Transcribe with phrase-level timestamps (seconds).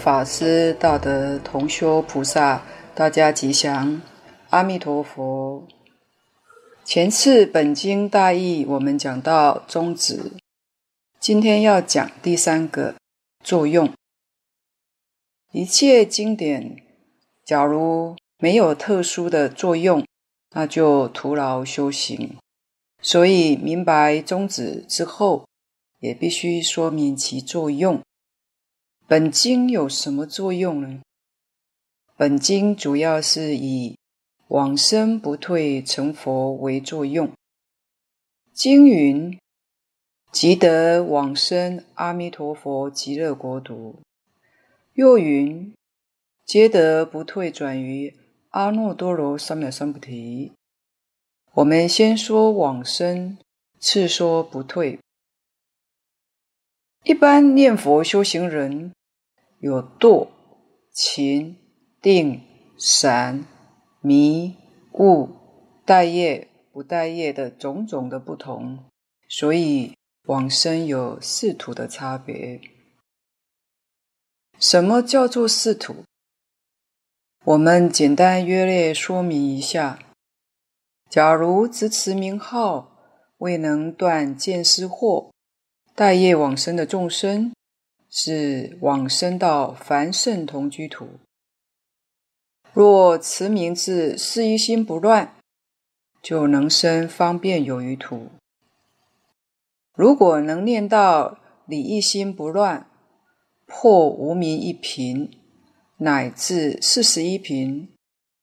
[0.00, 2.64] 法师、大德、同修菩萨，
[2.94, 4.00] 大家吉祥，
[4.48, 5.68] 阿弥陀佛。
[6.86, 10.32] 前次本经大义，我们讲到宗旨，
[11.20, 12.94] 今天要讲第三个
[13.44, 13.92] 作用。
[15.52, 16.78] 一切经典，
[17.44, 20.02] 假如没有特殊的作用，
[20.52, 22.38] 那就徒劳修行。
[23.02, 25.46] 所以明白宗旨之后，
[25.98, 28.00] 也必须说明其作用。
[29.10, 31.00] 本经有什么作用呢？
[32.16, 33.98] 本经主要是以
[34.46, 37.32] 往生不退成佛为作用。
[38.52, 39.36] 经云
[40.30, 43.98] ：“即得往生阿弥陀佛极乐国土。”
[44.94, 45.74] 又云
[46.46, 48.16] ：“皆得不退转于
[48.50, 50.52] 阿耨多罗三藐三菩提。”
[51.54, 53.36] 我们先说往生，
[53.80, 55.00] 次说不退。
[57.02, 58.92] 一般念佛修行人。
[59.60, 60.28] 有惰、
[60.90, 61.56] 勤、
[62.00, 62.42] 定、
[62.78, 63.44] 散、
[64.00, 64.56] 迷、
[64.94, 65.28] 悟、
[65.84, 68.86] 带业、不带业的种种的不同，
[69.28, 69.94] 所以
[70.24, 72.58] 往生有四土的差别。
[74.58, 76.04] 什么叫做四土？
[77.44, 79.98] 我们简单约略说明一下。
[81.10, 82.96] 假如执持名号
[83.38, 85.30] 未能断见思惑，
[85.94, 87.52] 带业往生的众生。
[88.10, 91.08] 是往生到凡圣同居土。
[92.72, 95.36] 若持名字，事一心不乱，
[96.20, 98.28] 就能生方便有余土。
[99.94, 102.90] 如果能念到理一心不乱，
[103.66, 105.30] 破无明一品，
[105.98, 107.92] 乃至四十一品，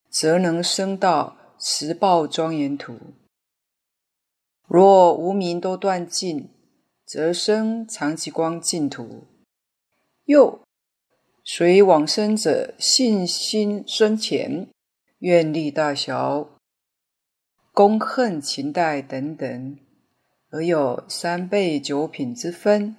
[0.09, 2.97] 则能生到十报庄严土。
[4.67, 6.49] 若无名都断尽，
[7.05, 9.25] 则生常寂光净土。
[10.27, 10.61] 又
[11.45, 14.67] 随往生者信心深浅、
[15.19, 16.49] 愿力大小、
[17.71, 19.79] 恭恨情待等等，
[20.49, 22.97] 而有三辈九品之分。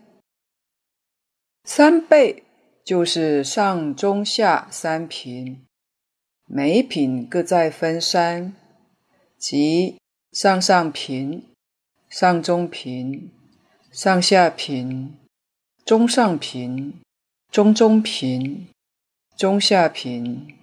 [1.64, 2.44] 三辈
[2.82, 5.66] 就是上中下三品，
[6.46, 8.54] 每品各再分三，
[9.36, 9.98] 即
[10.32, 11.46] 上上品、
[12.08, 13.30] 上中品、
[13.92, 15.14] 上下品、
[15.84, 16.98] 中上品。
[17.50, 18.68] 中中品、
[19.34, 20.54] 中下品、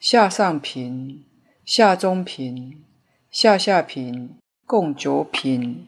[0.00, 1.24] 下上品、
[1.64, 2.84] 下中品、
[3.30, 4.36] 下下品，
[4.66, 5.86] 共九品。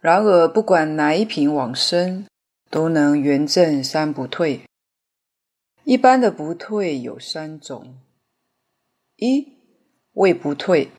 [0.00, 2.26] 然而，不管哪一品往生，
[2.70, 4.62] 都能圆证三不退。
[5.82, 7.98] 一般的不退有三种：
[9.16, 9.54] 一、
[10.12, 10.92] 谓不退，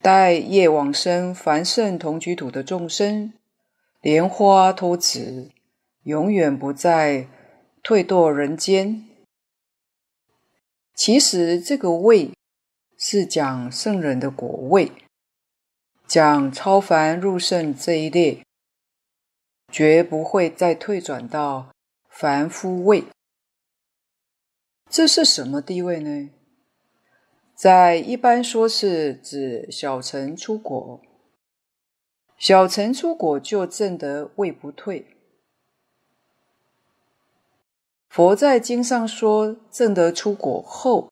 [0.00, 3.32] 待业往生凡圣同居土的众生，
[4.00, 5.52] 莲花托此。
[6.04, 7.28] 永远不再
[7.82, 9.08] 退堕人间。
[10.94, 12.30] 其实这个谓
[12.96, 14.92] 是讲圣人的果位，
[16.06, 18.44] 讲超凡入圣这一列，
[19.72, 21.72] 绝不会再退转到
[22.08, 23.04] 凡夫位。
[24.88, 26.30] 这是什么地位呢？
[27.56, 31.00] 在一般说是指小乘出果，
[32.36, 35.13] 小乘出果就证得谓不退。
[38.14, 41.10] 佛在经上说，证得初果后，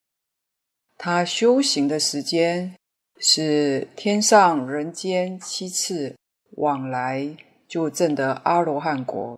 [0.97, 2.77] 他修行的时间
[3.17, 6.15] 是天上人间七次
[6.51, 7.35] 往来，
[7.67, 9.37] 就证得阿罗汉果。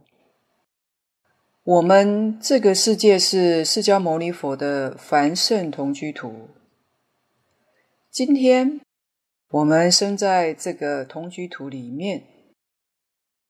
[1.63, 6.49] 我们这个世界是释迦牟尼佛的凡圣同居土。
[8.11, 8.79] 今天
[9.49, 12.21] 我们生在这个同居土里面，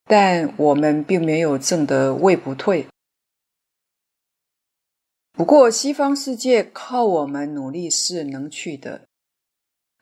[0.06, 2.88] 但我们并没有证得位不退。
[5.38, 9.02] 不过，西方世界靠我们努力是能去的，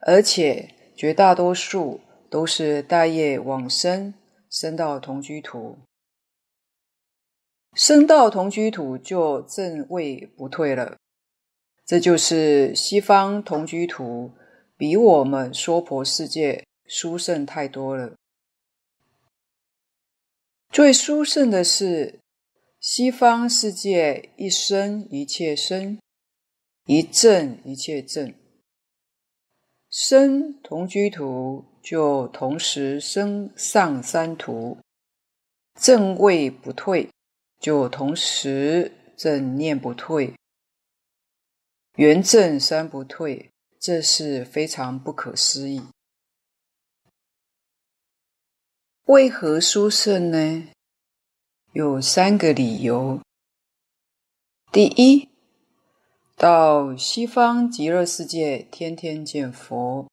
[0.02, 4.14] 而且绝大多数都是带业往生，
[4.48, 5.80] 生到同居土，
[7.74, 10.98] 生到同居土就正位不退了。
[11.84, 14.32] 这就是西方同居土
[14.78, 18.14] 比我们娑婆世界殊胜太多了。
[20.70, 22.20] 最殊胜的是。
[22.84, 25.98] 西方世界一生一切生，
[26.86, 28.36] 一正一切正。
[29.90, 34.78] 生同居土就同时生上三途，
[35.80, 37.10] 正位不退
[37.58, 40.36] 就同时正念不退，
[41.96, 45.82] 圆正三不退，这是非常不可思议。
[49.06, 50.68] 为何殊胜呢？
[51.74, 53.20] 有三个理由，
[54.72, 55.28] 第一，
[56.36, 60.08] 到西方极乐世界，天天见佛，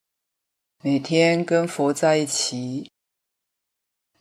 [0.83, 2.91] 每天跟佛在一起。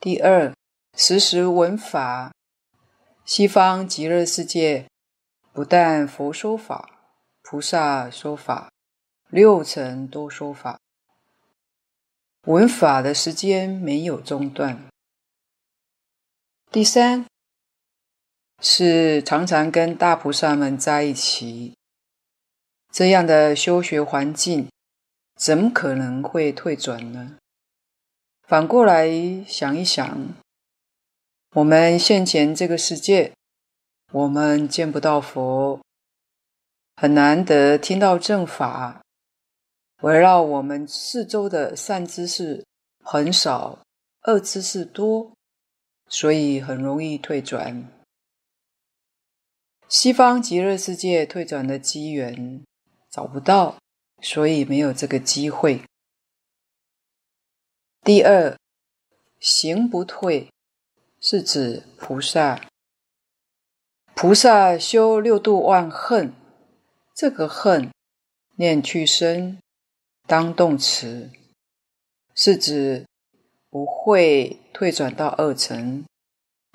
[0.02, 0.54] 第二，
[0.98, 2.34] 时时闻法。
[3.24, 4.88] 西方极乐世界
[5.54, 7.00] 不但佛说法，
[7.44, 8.70] 菩萨说法，
[9.30, 10.78] 六层都说法，
[12.48, 14.90] 闻法的时间没有中断。
[16.72, 17.26] 第三，
[18.62, 21.74] 是常常跟大菩萨们在一起，
[22.92, 24.70] 这样的修学环境，
[25.36, 27.38] 怎么可能会退转呢？
[28.48, 29.10] 反过来
[29.48, 30.36] 想一想，
[31.56, 33.34] 我们现前这个世界，
[34.12, 35.82] 我们见不到佛，
[36.98, 39.02] 很难得听到正法，
[40.04, 42.64] 围绕我们四周的善知识
[43.04, 43.80] 很少，
[44.28, 45.34] 恶知识多，
[46.10, 47.88] 所以很容易退转。
[49.88, 52.64] 西方极乐世界退转的机缘
[53.10, 53.78] 找不到，
[54.22, 55.82] 所以没有这个机会。
[58.02, 58.58] 第二，
[59.40, 60.50] 行不退，
[61.20, 62.68] 是指菩萨。
[64.16, 66.34] 菩萨修六度万恨，
[67.16, 67.92] 这个恨
[68.56, 69.58] 念去生
[70.28, 71.32] 当动词，
[72.36, 73.06] 是指
[73.70, 76.04] 不会退转到二乘，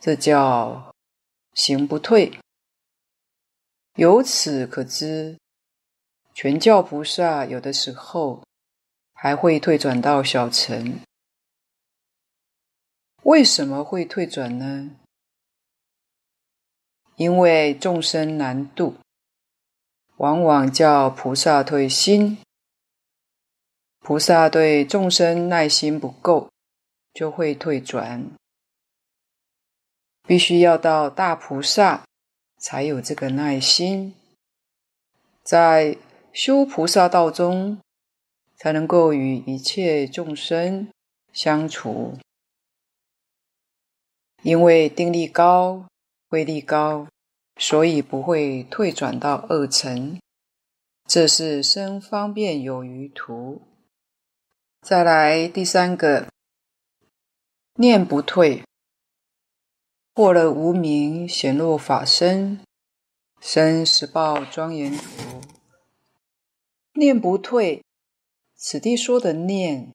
[0.00, 0.94] 这叫
[1.52, 2.38] 行不退。
[3.96, 5.38] 由此可知，
[6.32, 8.42] 全教菩萨有的时候
[9.12, 11.00] 还会退转到小乘。
[13.22, 14.90] 为什么会退转呢？
[17.16, 18.96] 因为众生难度，
[20.16, 22.38] 往往叫菩萨退心。
[24.00, 26.50] 菩萨对众生耐心不够，
[27.14, 28.30] 就会退转。
[30.26, 32.04] 必须要到大菩萨。
[32.56, 34.14] 才有这个耐心，
[35.42, 35.98] 在
[36.32, 37.78] 修菩萨道中，
[38.56, 40.88] 才能够与一切众生
[41.30, 42.16] 相处。
[44.42, 45.84] 因为定力高、
[46.30, 47.06] 慧力高，
[47.58, 50.18] 所以不会退转到二乘。
[51.06, 53.60] 这是生方便有余图。
[54.80, 56.28] 再来第三个，
[57.76, 58.62] 念不退。
[60.12, 62.60] 破了无明，显露法身，
[63.40, 65.40] 生十报庄严图。
[66.92, 67.82] 念不退，
[68.54, 69.92] 此地说的念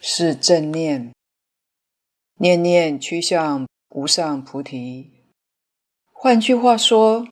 [0.00, 1.12] 是正念，
[2.36, 5.24] 念念趋向无上菩提。
[6.12, 7.26] 换句话说，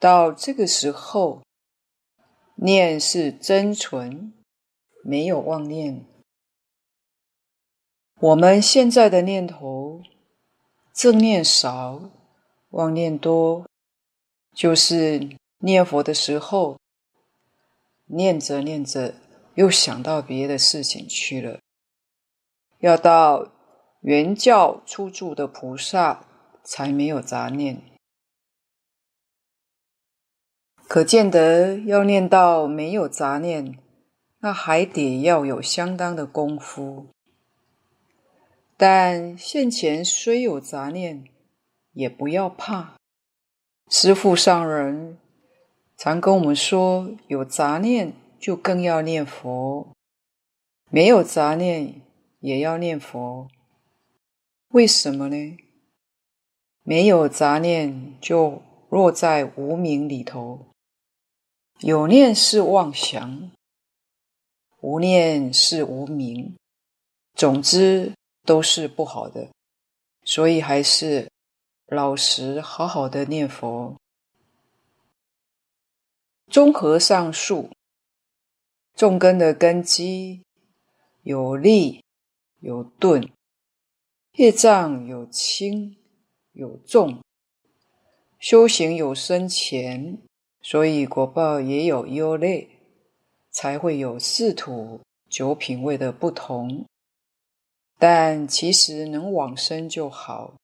[0.00, 1.42] 到这个时候，
[2.54, 4.32] 念是真纯，
[5.04, 6.06] 没有妄念。
[8.22, 10.00] 我们现在的念头。
[10.94, 12.10] 正念少，
[12.70, 13.66] 妄念多，
[14.54, 16.78] 就是念佛的时候，
[18.06, 19.16] 念着念着
[19.54, 21.58] 又想到别的事情去了。
[22.78, 23.50] 要到
[24.02, 26.24] 圆教初住的菩萨
[26.62, 27.82] 才没有杂念，
[30.86, 33.76] 可见得要念到没有杂念，
[34.38, 37.08] 那还得要有相当的功夫。
[38.84, 41.22] 但现前虽有杂念，
[41.92, 42.96] 也不要怕。
[43.88, 45.18] 师父上人
[45.96, 49.86] 常跟我们说，有杂念就更要念佛，
[50.90, 52.02] 没有杂念
[52.40, 53.46] 也要念佛。
[54.70, 55.56] 为什么呢？
[56.82, 58.60] 没有杂念就
[58.90, 60.66] 落在无明里头，
[61.78, 63.52] 有念是妄想，
[64.80, 66.56] 无念是无明。
[67.36, 68.12] 总之。
[68.44, 69.48] 都是不好的，
[70.24, 71.30] 所以还是
[71.86, 73.96] 老实好好的念佛。
[76.48, 77.70] 综合上述，
[78.94, 80.42] 众根的根基
[81.22, 82.04] 有利
[82.60, 83.30] 有钝，
[84.32, 85.96] 业障有轻
[86.52, 87.22] 有重，
[88.38, 90.18] 修行有深浅，
[90.60, 92.68] 所以果报也有优劣，
[93.50, 96.84] 才会有四土九品位的不同。
[98.04, 100.54] 但其实能往生就好，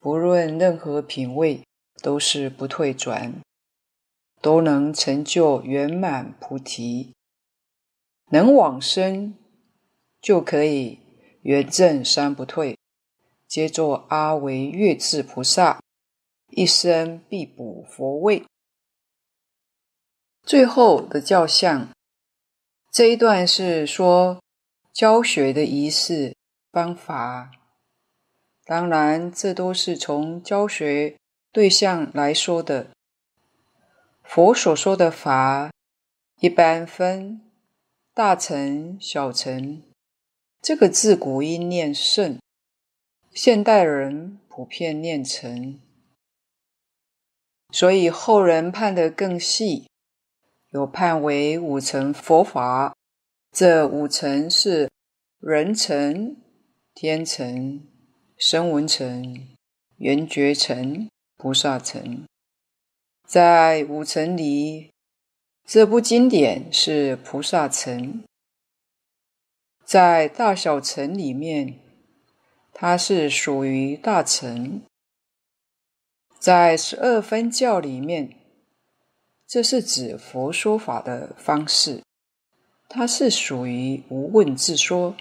[0.00, 1.62] 不论任何品位
[2.02, 3.40] 都是不退转，
[4.42, 7.12] 都能成就圆满菩提。
[8.32, 9.36] 能往生
[10.20, 10.98] 就可以
[11.42, 12.76] 圆证三不退，
[13.46, 15.80] 皆作阿惟越致菩萨，
[16.50, 18.42] 一生必补佛位。
[20.42, 21.88] 最后的教相，
[22.90, 24.42] 这一段是说
[24.92, 26.34] 教学的仪式。
[26.70, 27.50] 方法，
[28.64, 31.16] 当然，这都是从教学
[31.50, 32.90] 对象来说的，
[34.22, 35.70] 佛所说的法，
[36.40, 37.40] 一般分
[38.12, 39.82] 大乘、小乘。
[40.60, 42.38] 这个字古音念圣，
[43.32, 45.80] 现代人普遍念成，
[47.72, 49.88] 所以后人判得更细，
[50.70, 52.94] 有判为五乘佛法。
[53.50, 54.90] 这五乘是
[55.38, 56.36] 人乘、
[57.00, 57.80] 天乘、
[58.36, 59.46] 声闻乘、
[59.98, 62.24] 缘觉乘、菩萨乘。
[63.24, 64.90] 在五乘里，
[65.64, 68.24] 这部经典是菩萨乘。
[69.84, 71.78] 在大小乘里面，
[72.72, 74.80] 它是属于大乘；
[76.40, 78.34] 在十二分教里面，
[79.46, 82.02] 这是指佛说法的方式，
[82.88, 85.16] 它是属于无问自说。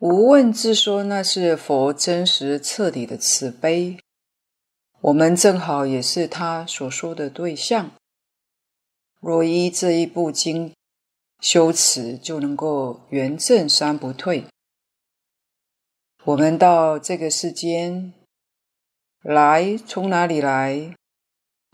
[0.00, 3.98] 无问自说，那是佛真实彻底的慈悲，
[5.02, 7.90] 我们正好也是他所说的对象。
[9.20, 10.72] 若依这一部经，
[11.40, 14.46] 修持就能够圆证三不退。
[16.24, 18.14] 我们到这个世间
[19.22, 20.94] 来，从哪里来？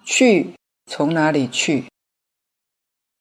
[0.05, 0.55] 去，
[0.87, 1.85] 从哪里去？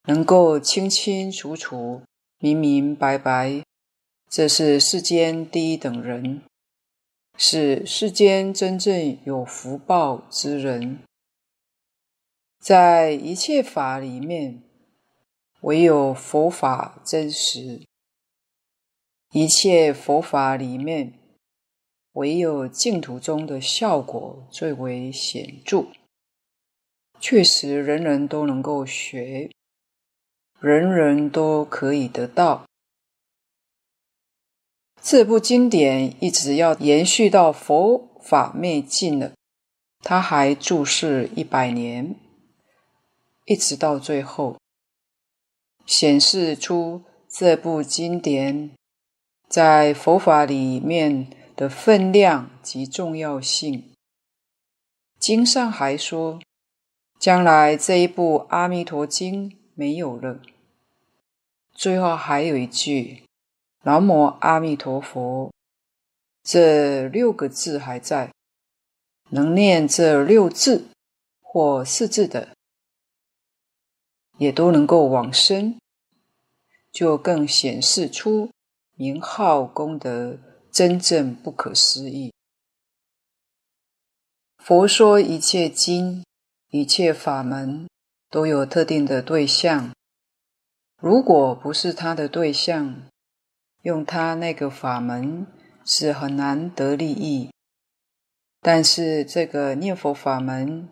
[0.07, 2.01] 能够清清楚楚、
[2.39, 3.63] 明明白白，
[4.35, 6.41] 这是世间第一等人，
[7.37, 10.99] 是世间真正有福报之人，
[12.59, 14.61] 在一切法里面。
[15.61, 17.83] 唯有佛法真实，
[19.31, 21.13] 一切佛法里面，
[22.11, 25.87] 唯有净土中的效果最为显著。
[27.21, 29.49] 确实，人人都能够学，
[30.59, 32.65] 人人都可以得到。
[35.07, 39.33] 这部经典一直要延续到佛法灭尽了，
[39.99, 42.15] 他还住世一百年，
[43.45, 44.57] 一直到最后。
[45.85, 48.71] 显示出这部经典
[49.47, 53.91] 在佛法里面的分量及重要性。
[55.19, 56.39] 经上还说，
[57.19, 60.41] 将来这一部《阿弥陀经》没有了，
[61.75, 63.21] 最后还有一句
[63.85, 65.53] “南无阿弥陀佛”，
[66.41, 68.33] 这六个字还在，
[69.29, 70.87] 能念这六字
[71.39, 72.49] 或四字的。
[74.37, 75.77] 也都能够往生，
[76.91, 78.49] 就更显示出
[78.95, 80.37] 名号功德
[80.71, 82.33] 真正不可思议。
[84.57, 86.25] 佛说一切经、
[86.69, 87.87] 一切法门
[88.29, 89.93] 都有特定的对象，
[90.99, 93.03] 如果不是他的对象，
[93.85, 95.45] 用他那个法门
[95.85, 97.51] 是很难得利益。
[98.59, 100.89] 但是这个念佛法门，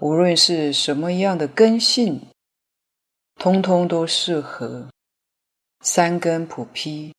[0.00, 2.26] 无论是什么样的根性，
[3.36, 4.90] 通通都适合，
[5.80, 7.14] 三根普披。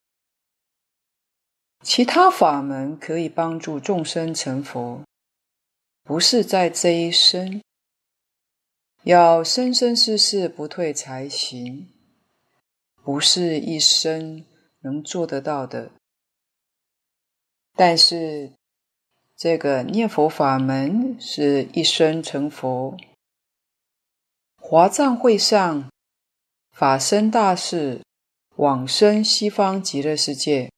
[1.81, 5.05] 其他法门可以帮助众生成佛，
[6.03, 7.61] 不是在这一生，
[9.03, 11.87] 要生生世世不退才行，
[13.01, 14.43] 不是一生
[14.81, 15.91] 能做得到的。
[17.75, 18.51] 但是
[19.35, 22.97] 这个念佛法门是一生成佛。
[24.57, 25.89] 华藏会上。
[26.71, 27.99] 法身大士
[28.55, 30.71] 往生西方极乐世界，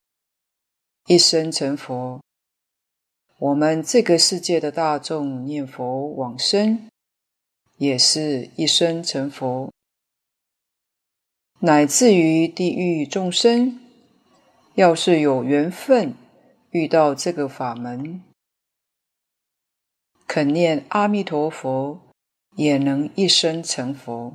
[1.05, 2.20] 一生成佛。
[3.38, 6.89] 我们这个世界的大众念佛往生，
[7.77, 9.72] 也是一生成佛。
[11.60, 13.79] 乃至于地狱众生，
[14.75, 16.16] 要是有缘分
[16.70, 18.24] 遇到这个法门，
[20.25, 22.00] 肯念阿弥陀佛，
[22.56, 24.34] 也能一生成佛。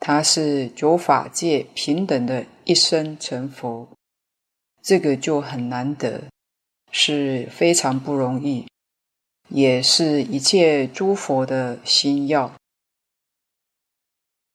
[0.00, 3.88] 他是九法界平等的一生成佛，
[4.82, 6.24] 这个就很难得，
[6.90, 8.66] 是非常不容易，
[9.48, 12.52] 也是一切诸佛的心要。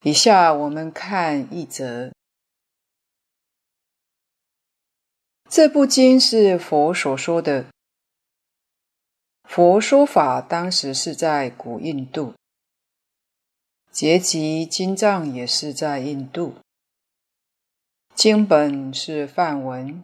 [0.03, 2.11] 以下我们看一则，
[5.49, 7.67] 这部经是佛所说的，
[9.43, 12.33] 佛说法当时是在古印度。
[13.89, 16.55] 结集经藏也是在印度，
[18.13, 20.03] 经本是梵文，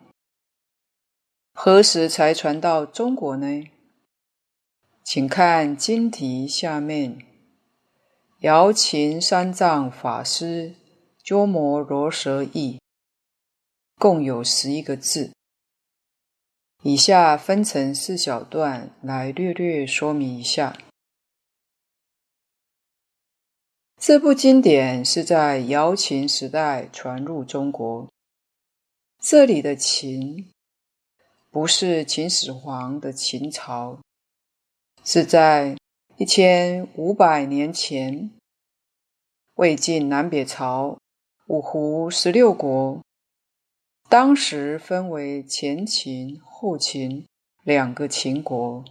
[1.54, 3.66] 何时才传到中国呢？
[5.04, 7.20] 请看经题下面，
[8.40, 10.74] 瑶琴三藏法师
[11.22, 12.80] 鸠摩罗什译，
[14.04, 15.32] 共有十一个字。
[16.82, 20.78] 以下分成四小段来略略说明一下。
[23.98, 28.10] 这部经典是在瑶琴时代传入中国。
[29.22, 30.52] 这里的秦
[31.50, 34.02] 不是秦始皇的秦朝，
[35.06, 35.78] 是在
[36.18, 38.30] 一千五百年前，
[39.54, 40.98] 魏晋南北朝
[41.48, 43.02] 五胡十六国。
[44.14, 47.26] 当时分为前秦、后秦
[47.64, 48.86] 两个秦国。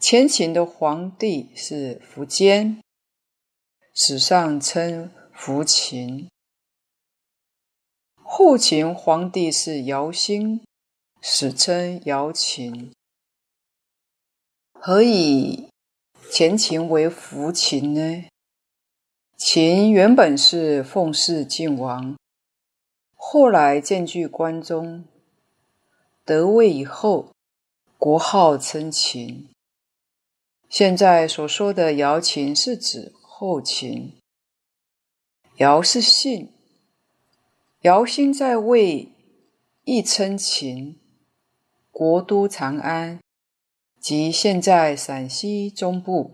[0.00, 2.80] 前秦的皇帝是苻坚，
[3.92, 6.28] 史上称苻秦；
[8.14, 10.62] 后秦皇帝是尧兴，
[11.20, 12.94] 史称尧秦。
[14.72, 15.68] 何以
[16.30, 18.24] 前秦为苻秦呢？
[19.36, 22.16] 秦原本是奉祀晋王。
[23.30, 25.04] 后来建据关中，
[26.24, 27.34] 得位以后，
[27.98, 29.50] 国号称秦。
[30.70, 34.14] 现在所说的姚秦是指后秦。
[35.58, 36.48] 姚是姓，
[37.82, 39.12] 姚兴在位，
[39.84, 40.98] 亦称秦。
[41.90, 43.20] 国都长安，
[44.00, 46.32] 即现在陕西中部。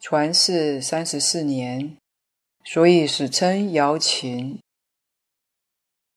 [0.00, 1.98] 传世三十四年，
[2.64, 4.58] 所以史称姚秦。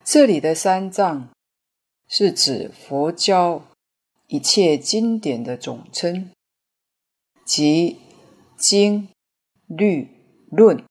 [0.03, 1.29] 这里的三藏
[2.07, 3.67] 是指佛教
[4.27, 6.31] 一切经典的总称，
[7.45, 7.99] 即
[8.57, 9.09] 经、
[9.67, 10.09] 律、
[10.49, 10.83] 论。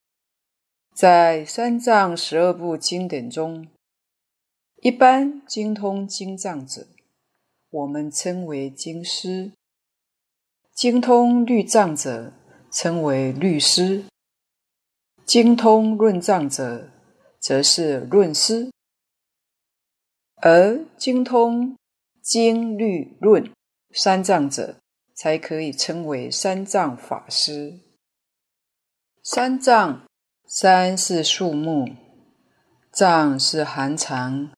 [0.95, 3.67] 在三藏十二部经典中，
[4.77, 6.87] 一般精通经藏者，
[7.69, 9.51] 我们称为经师；
[10.73, 12.33] 精通律藏者，
[12.71, 14.03] 称为律师；
[15.25, 16.89] 精通论藏者，
[17.39, 18.71] 则是论师。
[20.43, 21.77] 而精通
[22.19, 23.51] 经、律、论
[23.93, 24.77] 三藏者，
[25.13, 27.79] 才可以称为三藏法师。
[29.21, 30.07] 三藏，
[30.47, 31.89] 三是数目，
[32.91, 34.51] 藏是含藏，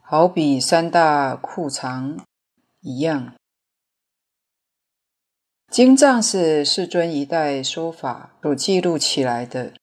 [0.00, 2.24] 好比三大库藏
[2.80, 3.34] 一样。
[5.68, 9.74] 经藏是世尊一代说法所记录起来的，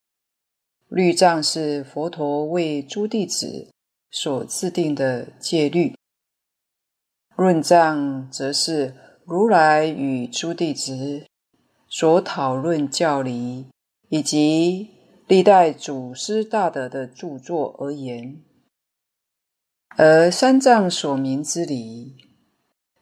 [0.87, 3.67] 律藏是佛陀为诸弟子。
[4.11, 5.95] 所制定的戒律，
[7.35, 8.95] 论藏则是
[9.25, 11.25] 如来与诸弟子
[11.87, 13.67] 所讨论教理，
[14.09, 14.89] 以及
[15.27, 18.43] 历代祖师大德的著作而言。
[19.97, 22.15] 而三藏所明之理，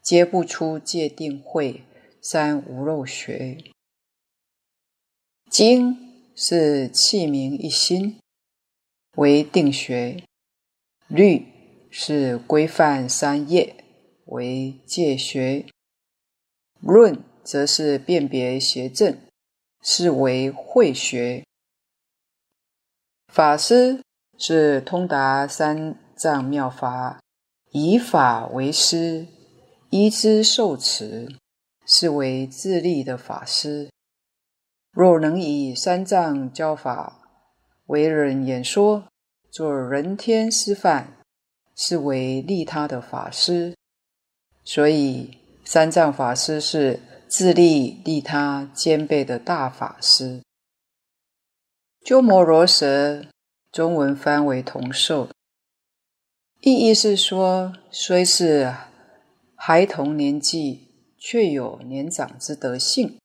[0.02, 1.84] 皆不出戒定慧
[2.22, 3.58] 三无漏学。
[5.50, 5.98] 经
[6.36, 8.20] 是器明一心，
[9.16, 10.24] 为定学。
[11.08, 11.48] 律
[11.90, 13.84] 是规范三业，
[14.26, 15.66] 为戒学；
[16.82, 19.18] 论则是辨别邪正，
[19.82, 21.46] 是为慧学。
[23.32, 24.02] 法师
[24.38, 27.22] 是通达三藏妙法，
[27.72, 29.28] 以法为师，
[29.90, 31.38] 依之受持，
[31.86, 33.90] 是为自立的法师。
[34.92, 37.22] 若能以三藏教法
[37.86, 39.06] 为人演说，
[39.58, 41.18] 做人天师范，
[41.76, 43.76] 是为利他的法师，
[44.64, 50.44] 所以三藏法师是自利利他兼备的大法师。
[52.06, 53.28] 鸠摩罗什，
[53.72, 55.28] 中文翻为童寿，
[56.62, 58.72] 意义是说，虽是
[59.56, 63.18] 孩童年纪，却有年长之德性。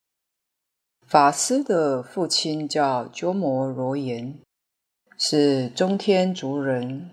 [1.06, 4.38] 法师的父亲叫鸠摩罗炎。
[5.24, 7.12] 是中天族人，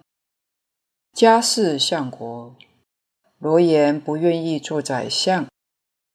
[1.14, 2.56] 家世相国。
[3.38, 5.48] 罗延不愿意做宰相，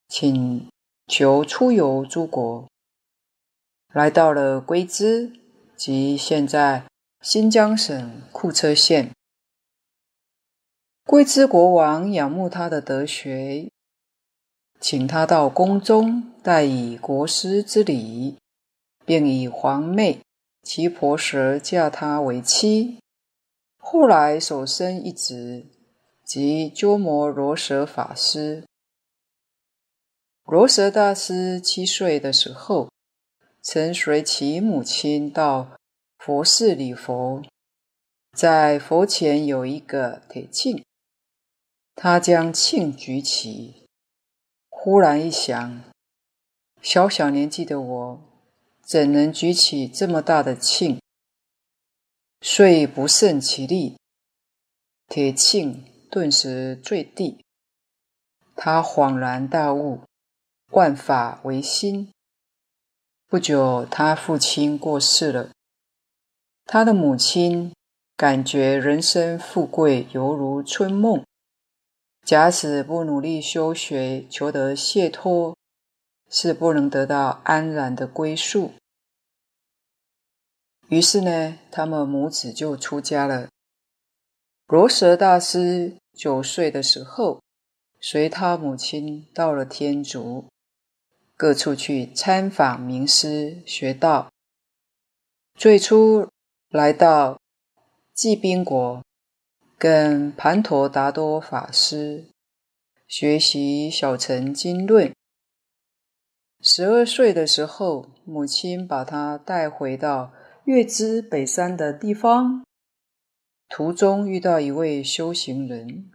[0.09, 0.69] 请
[1.07, 2.67] 求出游诸国，
[3.93, 5.35] 来到了龟兹，
[5.77, 6.85] 即现在
[7.21, 9.13] 新疆省库车县。
[11.05, 13.71] 龟兹国王仰慕他的德学，
[14.81, 18.37] 请他到宫中代以国师之礼，
[19.07, 20.24] 并以皇妹。
[20.65, 22.99] 其婆舍嫁他为妻，
[23.77, 25.67] 后来所生一子，
[26.25, 28.65] 即鸠摩罗什法师。
[30.47, 32.91] 罗什大师七岁的时候，
[33.61, 35.77] 曾随其母亲到
[36.19, 37.43] 佛寺礼佛，
[38.33, 40.83] 在佛前有一个铁磬，
[41.95, 43.87] 他将磬举起，
[44.71, 45.83] 忽然一想，
[46.81, 48.21] 小小年纪的我。
[48.87, 50.99] 怎能举起这么大的磬？
[52.43, 53.97] 遂不胜其力，
[55.09, 57.43] 铁磬顿时坠地。
[58.55, 60.03] 他恍然大悟，
[60.73, 62.13] 万法唯心。
[63.27, 65.51] 不久，他父亲过世了。
[66.67, 67.73] 他的母亲
[68.17, 71.25] 感觉人生富贵犹如春梦，
[72.23, 75.57] 假使不努力修学，求得解脱，
[76.37, 78.73] 是不能得到安然的归宿。
[80.89, 83.49] 于是呢，他们母子就出家了。
[84.67, 87.41] 罗什大师九岁的时候，
[88.01, 90.47] 随他母亲到了天竺，
[91.37, 94.33] 各处去参访名师学道。
[95.55, 96.29] 最初
[96.69, 97.39] 来到
[98.17, 99.01] 罽宾国，
[99.79, 102.25] 跟盘陀达多法师
[103.07, 105.15] 学习小乘经论。
[106.67, 110.33] 十二岁的时候，母亲把他带回到
[110.65, 112.65] 月支北山的地方，
[113.69, 116.11] 途中遇到一位修行人。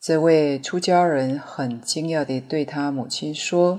[0.00, 3.78] 这位出家人很惊讶地对他母亲说：“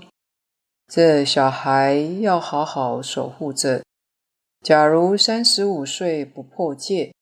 [0.88, 3.84] 这小孩要好好守护着。
[4.62, 7.14] 假如三十五岁不破戒，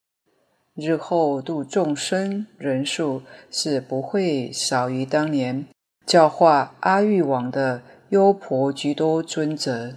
[0.76, 5.66] 日后度众生人数是不会少于当年
[6.06, 9.96] 教化阿育王的优婆居多尊者。”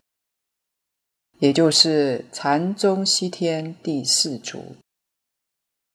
[1.41, 4.77] 也就是禅宗西天第四祖。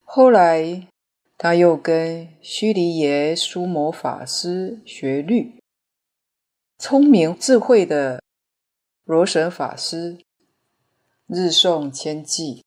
[0.04, 0.88] 后来，
[1.38, 5.60] 他又跟须弥耶输摩法师学律，
[6.80, 8.23] 聪明智慧的
[9.04, 10.17] 罗什法师
[11.28, 12.63] 日诵千记，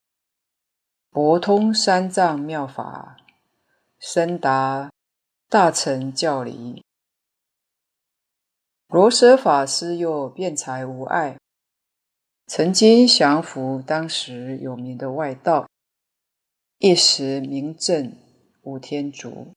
[1.11, 3.17] 博通三藏妙法，
[3.99, 4.93] 深达
[5.49, 6.85] 大乘教理。
[8.89, 11.37] 罗舍法师又辩才无碍。
[12.47, 15.69] 曾经降伏当时有名的外道，
[16.79, 18.17] 一时名震
[18.63, 19.49] 五天竺。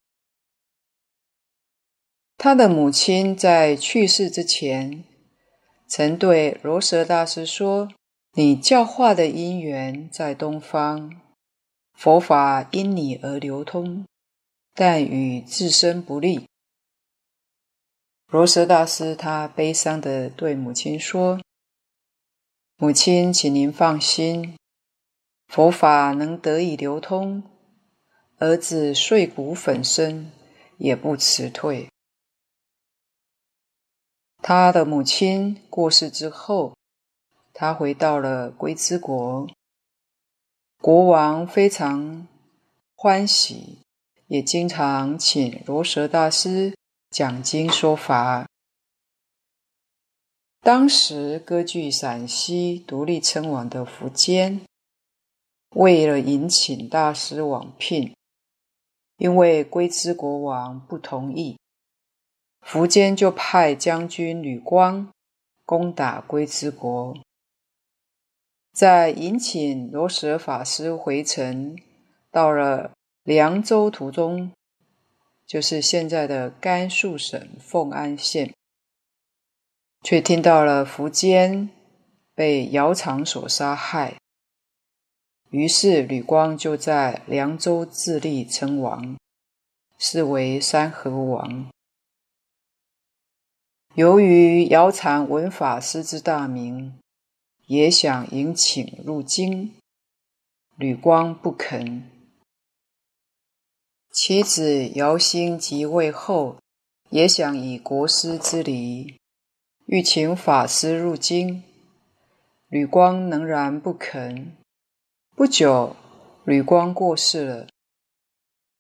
[2.38, 5.06] 他的母亲在去世之前，
[5.88, 7.88] 曾对罗什大师说
[8.36, 11.22] ：“你教化的因缘在东方，
[11.94, 14.06] 佛法因你而流通，
[14.74, 16.48] 但与自身不利。”
[18.32, 21.38] 罗什大师他悲伤地对母亲说。
[22.78, 24.56] 母亲，请您放心，
[25.48, 27.44] 佛法能得以流通，
[28.38, 30.32] 儿子碎骨粉身
[30.78, 31.90] 也不辞退。
[34.42, 36.74] 他的母亲过世之后，
[37.52, 39.46] 他回到了龟兹国，
[40.78, 42.26] 国王非常
[42.96, 43.80] 欢喜，
[44.28, 46.74] 也经常请罗什大师
[47.12, 48.48] 讲经说法。
[50.62, 54.62] 当时割据陕西独立称王的苻坚，
[55.76, 58.16] 为了迎请大师往聘，
[59.18, 61.58] 因为龟兹国王不同意，
[62.66, 65.12] 苻坚就派将军吕光
[65.66, 67.18] 攻打龟兹国。
[68.72, 71.78] 在迎请罗什法师回程，
[72.32, 72.92] 到了
[73.24, 74.54] 凉州途中，
[75.52, 78.54] 就是现在的甘肃省凤安县。
[80.02, 81.70] 却听到了苻坚
[82.34, 84.16] 被姚苌所杀害，
[85.50, 89.18] 于是吕光就在凉州自立称王，
[89.98, 91.70] 是为山河王。
[93.96, 96.98] 由于姚苌闻法师之大名，
[97.66, 99.76] 也想迎请入京，
[100.78, 102.10] 吕光不肯。
[104.14, 106.58] 其子姚兴即位后，
[107.12, 109.16] 也想以国师之礼。
[109.86, 111.64] 欲请法师入京，
[112.68, 114.58] 吕光仍然不肯。
[115.34, 115.96] 不久，
[116.44, 117.68] 吕光过世了。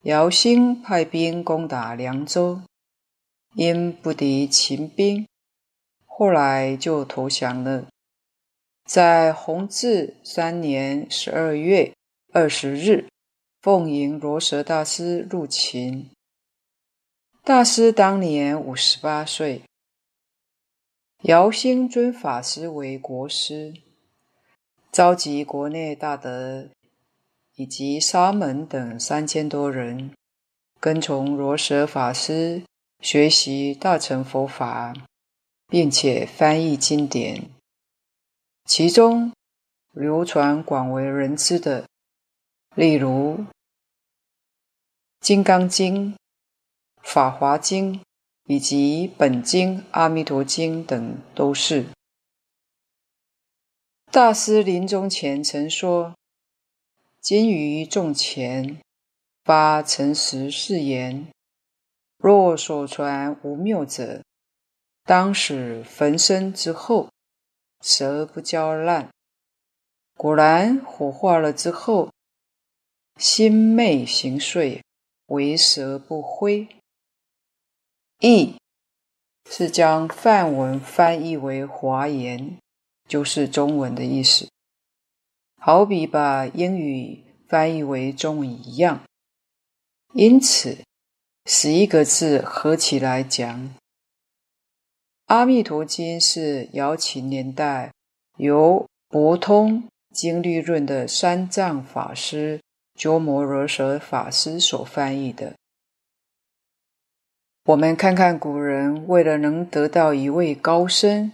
[0.04, 2.62] 姚兴派兵攻打凉州，
[3.56, 5.26] 因不敌秦兵，
[6.06, 7.88] 后来就投降了。
[8.84, 11.94] 在弘治三年十二月
[12.34, 13.08] 二十日，
[13.62, 16.10] 奉迎罗什大师入秦。
[17.44, 19.62] 大师当年五十八岁。
[21.26, 23.76] 姚兴尊法师为国师，
[24.92, 26.70] 召集国内大德
[27.56, 30.12] 以及沙门等三千多人，
[30.80, 32.64] 跟从罗什法师
[33.00, 34.92] 学习大乘佛法，
[35.68, 37.52] 并且翻译经典。
[38.66, 39.32] 其中
[39.92, 41.86] 流传广为人知的，
[42.76, 43.38] 例如
[45.20, 46.14] 《金刚经》
[47.02, 48.00] 《法华经》。
[48.46, 51.86] 以及本经《阿弥陀经》等都是。
[54.12, 56.16] 大师临终前曾说
[57.22, 58.82] ：“今于众前
[59.46, 61.32] 发诚实誓言：
[62.18, 64.22] 若所传无谬者，
[65.04, 67.10] 当使焚身之后，
[67.80, 69.10] 舌不焦烂。
[70.18, 72.12] 果然火化了之后，
[73.18, 74.84] 心昧形碎，
[75.28, 76.68] 为舌不灰。
[78.20, 78.56] 意
[79.50, 82.58] 是将梵文翻译为华言，
[83.08, 84.48] 就是中文的意思，
[85.60, 89.04] 好比把英语翻译为中文一样。
[90.14, 90.78] 因此，
[91.46, 93.64] 十一个字合起来讲，
[95.26, 97.92] 《阿弥陀经》是尧秦年代
[98.38, 102.62] 由博通经律论的三藏法师、
[103.02, 105.56] 鸠摩罗什法师所翻译的。
[107.66, 111.34] 我们看看古人为了能得到一位高僧，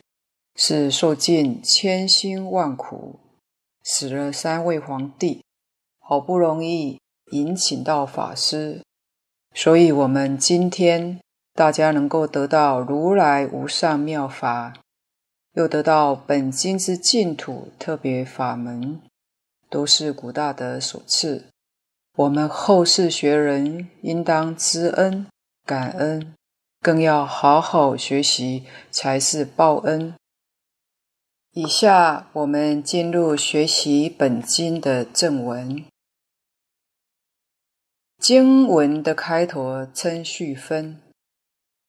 [0.56, 3.20] 是受尽千辛万苦，
[3.84, 5.44] 死了三位皇帝，
[6.00, 7.02] 好不容易
[7.34, 8.82] 迎请到法师，
[9.54, 11.20] 所以我们今天
[11.54, 14.74] 大家能够得到如来无上妙法。
[15.52, 19.02] 又得到本经之净土特别法门，
[19.70, 21.48] 都是古大德所赐。
[22.18, 25.28] 我们后世学人应当知恩
[25.64, 26.34] 感恩，
[26.82, 30.16] 更要好好学习，才是报恩。
[31.52, 35.86] 以下我们进入学习本经的正文。
[38.18, 41.00] 经文的开头称序分，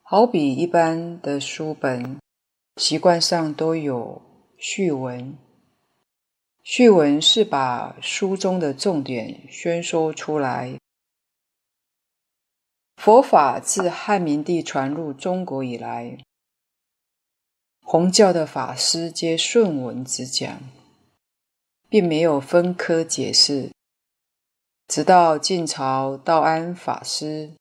[0.02, 2.18] 好比一般的书本。
[2.76, 4.20] 习惯上都有
[4.58, 5.38] 序文，
[6.70, 10.78] 序文是把书中的重点宣说出来。
[12.96, 16.18] 佛法自汉明帝传入中国以来，
[17.80, 20.60] 弘教的法师皆顺文直讲，
[21.88, 23.70] 并没有分科解释。
[24.86, 27.54] 直到晋朝道安法师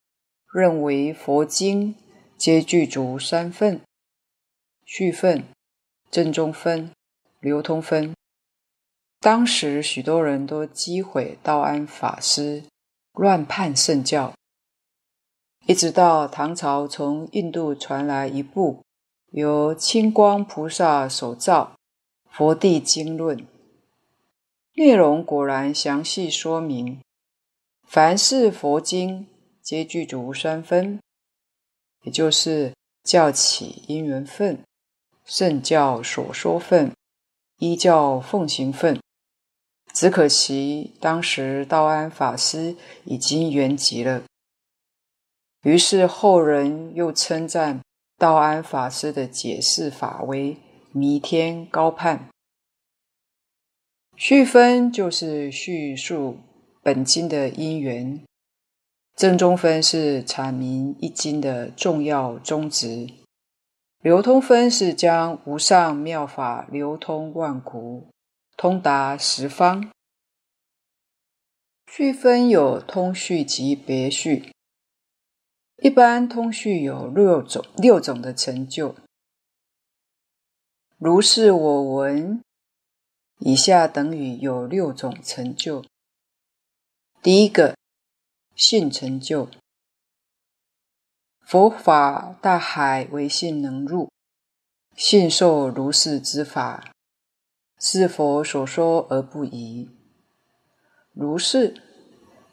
[0.51, 1.95] 认为佛经
[2.37, 3.79] 皆具足三分。
[4.83, 5.45] 序分、
[6.11, 6.91] 正宗分、
[7.39, 8.16] 流通分。
[9.19, 12.63] 当时许多人都讥毁道安法师，
[13.13, 14.33] 乱判圣教。
[15.65, 18.83] 一直到唐朝，从印度传来一部
[19.31, 21.75] 由清光菩萨手造
[22.31, 23.37] 《佛地经论》，
[24.75, 27.01] 内容果然详细说明，
[27.87, 29.27] 凡是佛经
[29.61, 31.01] 皆具足三分，
[32.03, 34.63] 也就是教起因缘分。
[35.25, 36.93] 圣教所说分，
[37.57, 39.01] 依教奉行分，
[39.97, 44.21] 只可惜当时道安法师已经圆寂了。
[45.63, 47.81] 于是后人又称赞
[48.15, 50.57] 道安法师的解释法为
[50.91, 52.29] 弥天高判。
[54.15, 56.37] 序分就是叙述
[56.83, 58.23] 本经的因缘，
[59.15, 63.09] 正宗分是阐明一经的重要宗旨。
[64.03, 68.07] 流通分是将无上妙法流通万古，
[68.57, 69.91] 通达十方。
[71.85, 74.51] 序分有通序及别序。
[75.83, 78.95] 一般通序有六种，六种的成就。
[80.97, 82.41] 如是我闻，
[83.37, 85.85] 以下等语有六种成就。
[87.21, 87.77] 第一个，
[88.55, 89.51] 信成就。
[91.41, 94.09] 佛法大海，唯信能入。
[94.95, 96.91] 信受如是之法，
[97.79, 99.89] 是佛所说而不疑。
[101.13, 101.81] 如是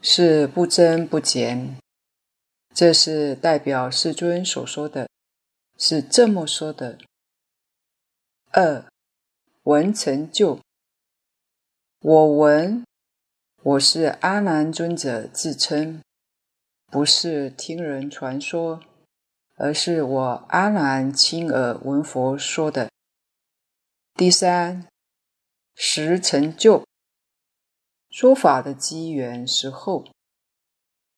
[0.01, 1.79] 是不增不减，
[2.75, 5.09] 这是代表世尊所说的，
[5.79, 6.99] 是这么说的。
[8.53, 8.85] 二
[9.65, 10.61] 闻成就，
[12.01, 12.85] 我闻，
[13.63, 16.01] 我是阿难尊者自称。
[16.91, 18.81] 不是听人传说，
[19.57, 22.89] 而是我阿难亲耳闻佛说的。
[24.15, 24.87] 第三，
[25.75, 26.85] 时成就，
[28.11, 30.05] 说法的机缘时候，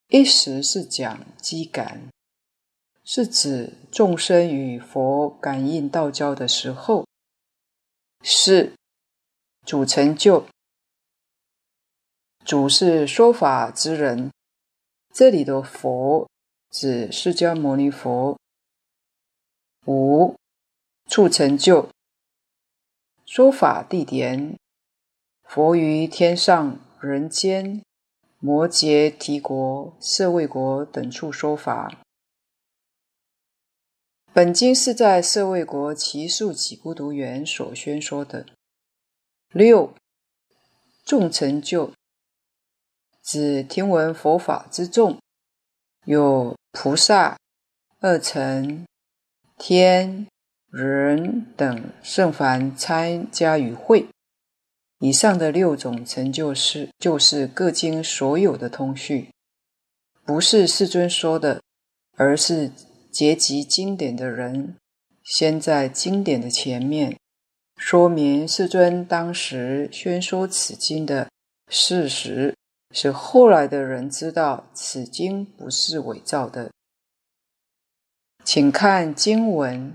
[0.08, 2.08] 一时是讲机感，
[3.04, 7.06] 是指众生与佛感应道交的时候。
[8.22, 8.72] 四，
[9.64, 10.46] 主成就，
[12.44, 14.30] 主是说法之人。
[15.12, 16.28] 这里的佛
[16.70, 18.36] 指释迦牟尼佛。
[19.86, 20.34] 五
[21.08, 21.88] 处成就，
[23.36, 24.58] 说法地点，
[25.44, 27.84] 佛于天上、人间、
[28.38, 32.00] 摩羯提国、舍卫国等处说法。
[34.32, 38.46] 本经是在舍卫国只树给孤独园所宣说的。
[39.52, 39.92] 六
[41.04, 41.92] 众成就。
[43.22, 45.20] 指听闻佛法之众，
[46.06, 47.36] 有菩萨、
[48.00, 48.86] 二乘、
[49.58, 50.26] 天、
[50.70, 54.06] 人等圣凡参加与会。
[55.00, 59.30] 以上的六种成就是就是各经所有的通序，
[60.24, 61.60] 不是世尊说的，
[62.16, 62.72] 而是
[63.10, 64.76] 结集经典的人
[65.22, 67.16] 先在经典的前面。
[67.76, 71.28] 说明世尊当时宣说此经的
[71.68, 72.54] 事实，
[72.90, 76.70] 是后来的人知道此经不是伪造的。
[78.42, 79.94] 请看经文：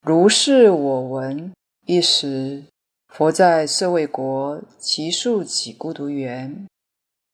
[0.00, 1.52] 如是我闻，
[1.84, 2.64] 一时，
[3.08, 6.68] 佛在舍卫国其树给孤独园，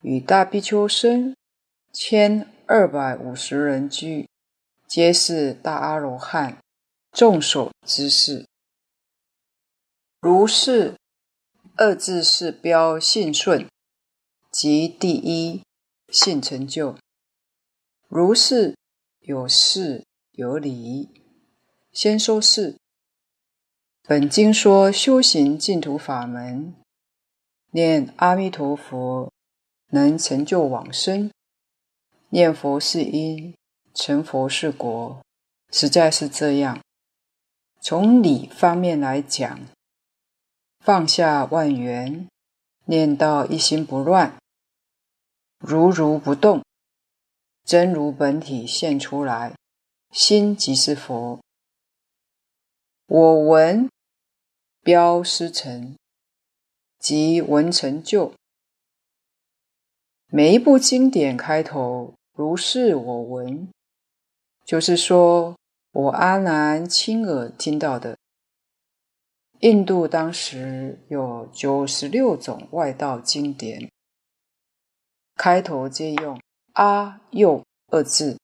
[0.00, 1.36] 与大比丘僧
[1.92, 4.28] 千二百五十人居，
[4.88, 6.58] 皆是大阿罗汉。
[7.12, 8.44] 众所知识，
[10.20, 10.96] 如是
[11.76, 13.68] 二字是标信顺，
[14.50, 15.62] 即第一
[16.08, 16.96] 信成就。
[18.08, 18.74] 如是
[19.20, 21.23] 有事有理，
[21.94, 22.76] 先说事。
[24.02, 26.74] 本经说修行净土法门，
[27.70, 29.32] 念阿弥陀佛
[29.90, 31.30] 能成就往生，
[32.30, 33.54] 念佛是因，
[33.94, 35.22] 成佛是果，
[35.70, 36.80] 实在是这样。
[37.80, 39.60] 从理方面来讲，
[40.80, 42.26] 放下万缘，
[42.86, 44.36] 念到一心不乱，
[45.60, 46.60] 如如不动，
[47.64, 49.54] 真如本体现出来，
[50.10, 51.38] 心即是佛。
[53.06, 53.90] 我闻
[54.80, 55.96] 标师成，
[56.98, 58.32] 即闻成就。
[60.26, 63.68] 每一部经典开头，如是我闻，
[64.64, 65.56] 就是说。
[65.94, 68.18] 我阿难亲耳听到的。
[69.60, 73.92] 印度当时有九十六种外道经典，
[75.36, 76.40] 开头皆用
[76.74, 77.62] “阿又”
[77.92, 78.40] 二字。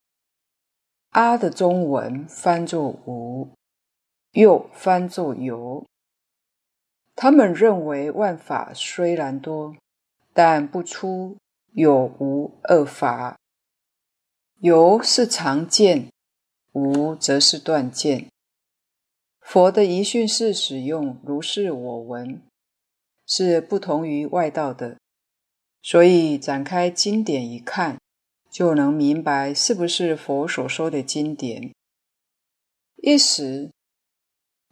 [1.09, 3.53] 阿的中文翻作无，
[4.31, 5.85] 又翻作有。
[7.15, 9.75] 他们认为万法虽然多，
[10.33, 11.37] 但不出
[11.73, 13.37] 有无二法。
[14.59, 16.09] 有是常见。
[16.73, 18.29] 无则是断见。
[19.41, 22.41] 佛的遗训是使用如是我闻，
[23.27, 24.97] 是不同于外道的，
[25.81, 27.99] 所以展开经典一看，
[28.49, 31.73] 就能明白是不是佛所说的经典。
[32.95, 33.69] 一时，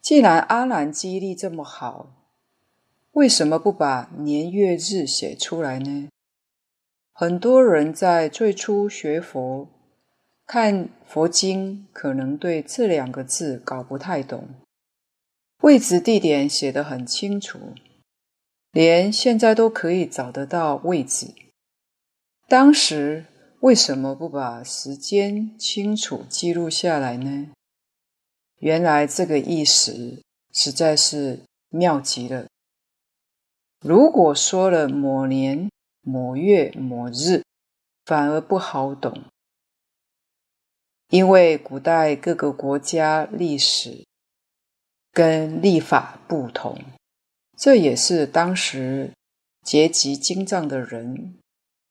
[0.09, 2.15] 既然阿难记忆力这么好，
[3.11, 6.09] 为什么不把年月日写出来呢？
[7.13, 9.69] 很多人在最初学佛。
[10.47, 14.49] 看佛经，可能对这两个字搞不太懂。
[15.61, 17.59] 位置地点写得很清楚，
[18.71, 21.35] 连现在都可以找得到位置。
[22.47, 23.27] 当时
[23.59, 27.51] 为什么不把时间清楚记录下来呢？
[28.59, 30.21] 原来这个意思
[30.53, 32.47] 实在是妙极了。
[33.81, 35.69] 如果说了某年
[36.01, 37.43] 某月某日，
[38.05, 39.23] 反而不好懂。
[41.09, 44.05] 因为古代各个国家历史
[45.11, 46.77] 跟历法不同，
[47.57, 49.11] 这也是当时
[49.63, 51.35] 结集经藏的人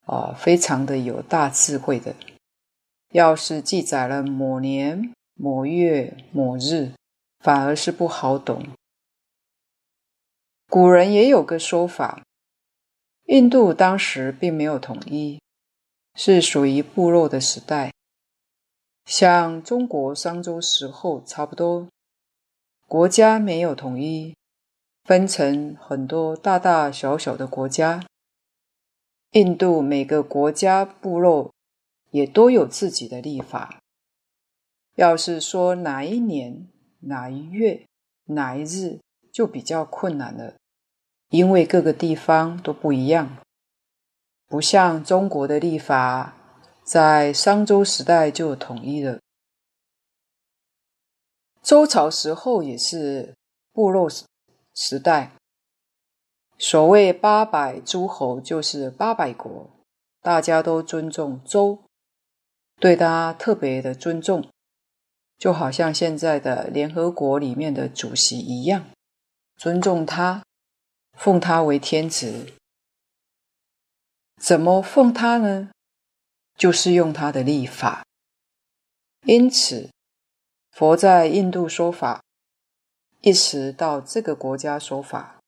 [0.06, 2.14] 啊，非常的有大智慧的。
[3.12, 6.94] 要是记载了某年某月某日，
[7.38, 8.66] 反而是不好懂。
[10.68, 12.24] 古人也有个说法，
[13.26, 15.40] 印度当时并没有统一，
[16.16, 17.92] 是属于部落的时代。
[19.06, 21.86] 像中国商周时候差不多，
[22.88, 24.34] 国家没有统一，
[25.04, 28.04] 分成很多大大小小的国家。
[29.30, 31.52] 印度每个国家部落
[32.10, 33.78] 也都有自己的历法。
[34.98, 36.66] 要是说哪一年
[37.02, 37.86] 哪一月
[38.24, 38.98] 哪一日，
[39.30, 40.56] 就比较困难了，
[41.28, 43.38] 因为各个地方都不一样，
[44.48, 46.34] 不像中国的历法。
[46.82, 49.20] 在商周时代就统一了，
[51.62, 53.36] 周朝时候也是
[53.72, 54.10] 部落
[54.74, 55.30] 时代。
[56.58, 59.70] 所谓八百诸侯，就是八百国，
[60.22, 61.84] 大家都尊重周，
[62.80, 64.48] 对他特别的尊重，
[65.38, 68.90] 就好像现在的联合国里面的主席一样，
[69.56, 70.42] 尊重他，
[71.12, 72.52] 奉他为天子。
[74.40, 75.70] 怎么奉他呢？
[76.56, 78.04] 就是用他的立法，
[79.24, 79.90] 因此
[80.72, 82.20] 佛在印度说法，
[83.20, 85.38] 一时到这个国家说法，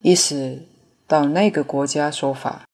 [0.00, 0.66] 一时
[1.06, 2.66] 到那个国家说法，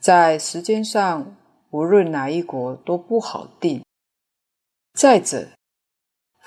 [0.00, 1.36] 在时间上，
[1.70, 3.84] 无论哪一国都不好定。
[4.92, 5.50] 再者，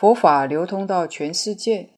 [0.04, 1.92] 佛法流通到全世界，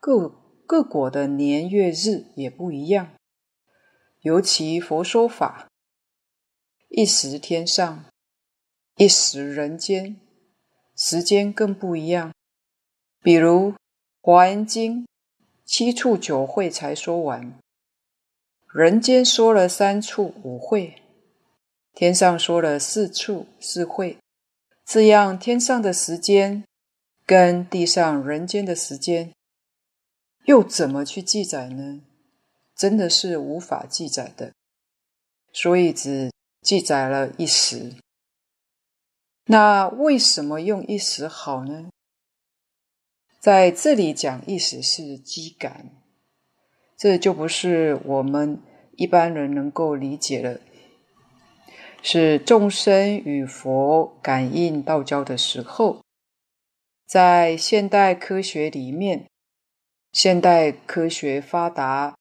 [0.00, 0.30] 各
[0.66, 3.12] 各国的年月日也不一样。
[4.22, 5.68] 尤其佛说法，
[6.88, 8.06] 一时天上，
[8.96, 10.16] 一时人间，
[10.96, 12.32] 时间更不一样。
[13.20, 13.72] 比如
[14.22, 15.02] 《华严经》，
[15.66, 17.58] 七处九会才说完。
[18.72, 21.02] 人间说了三处五会，
[21.92, 24.16] 天上说了四处四会，
[24.86, 26.64] 这样天上的时间
[27.24, 29.32] 跟地上人间的时间，
[30.44, 32.02] 又怎么去记载呢？
[32.74, 34.52] 真的是无法记载的，
[35.52, 37.94] 所以只记载了一时。
[39.46, 41.90] 那为什么用一时好呢？
[43.38, 45.90] 在这里讲一时是机感。
[46.96, 48.60] 这就不是我们
[48.92, 50.60] 一般人能够理解的，
[52.00, 56.01] 是众生与佛感应道交的时候，
[57.12, 59.26] 在现代科学里面，
[60.12, 62.16] 现代科学发达，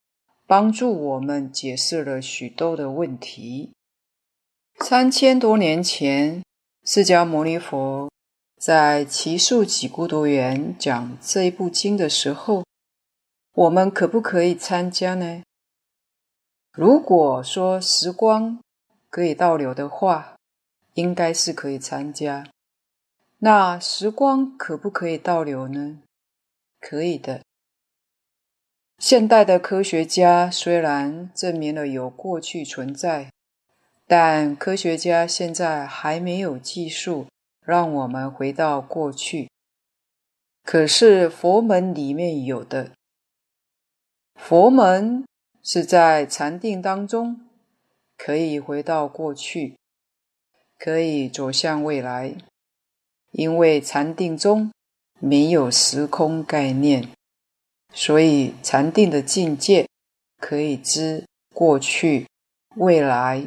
[0.46, 3.72] 帮助我们解释了许多的问题。
[4.82, 6.44] 三千多年前，
[6.84, 8.12] 释迦牟尼佛
[8.60, 12.66] 在奇树几孤独园讲这一部经的时候。
[13.54, 15.44] 我们可不可以参加呢？
[16.74, 18.60] 如果说时光
[19.10, 20.36] 可以倒流的话，
[20.96, 22.46] 应该是可以参加。
[23.44, 25.98] 那时光可不可以倒流呢？
[26.80, 27.42] 可以的。
[29.00, 33.32] 现代的科学家虽然证明了有过去存在，
[34.06, 37.26] 但科学家现在还没有技术
[37.66, 39.50] 让我们回到过去。
[40.64, 42.92] 可是佛门里面有的。
[44.36, 45.26] 佛门
[45.64, 47.42] 是在禅定当中，
[48.16, 49.76] 可以回到过去，
[50.78, 52.36] 可以走向未来，
[53.32, 54.72] 因为禅定中
[55.20, 57.08] 没有时空概念，
[57.94, 59.88] 所以禅定的境界
[60.38, 62.28] 可以知过去、
[62.76, 63.46] 未来。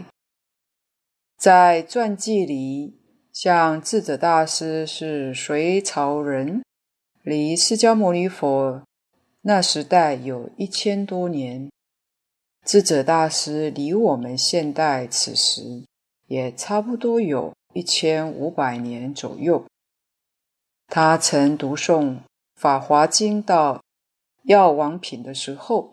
[1.37, 2.99] 在传记里，
[3.33, 6.63] 像智者大师是隋朝人，
[7.23, 8.83] 离释迦牟尼佛。
[9.43, 11.71] 那时代有一千多年，
[12.65, 15.85] 智者大师离我们现代此时
[16.29, 19.67] 也差不多有一千五百年左右。
[20.87, 22.17] 他曾读诵
[22.55, 23.83] 《法华经》到
[24.45, 25.93] 药王品的时候，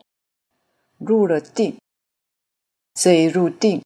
[0.97, 1.77] 入了定。
[2.93, 3.81] 这一入定，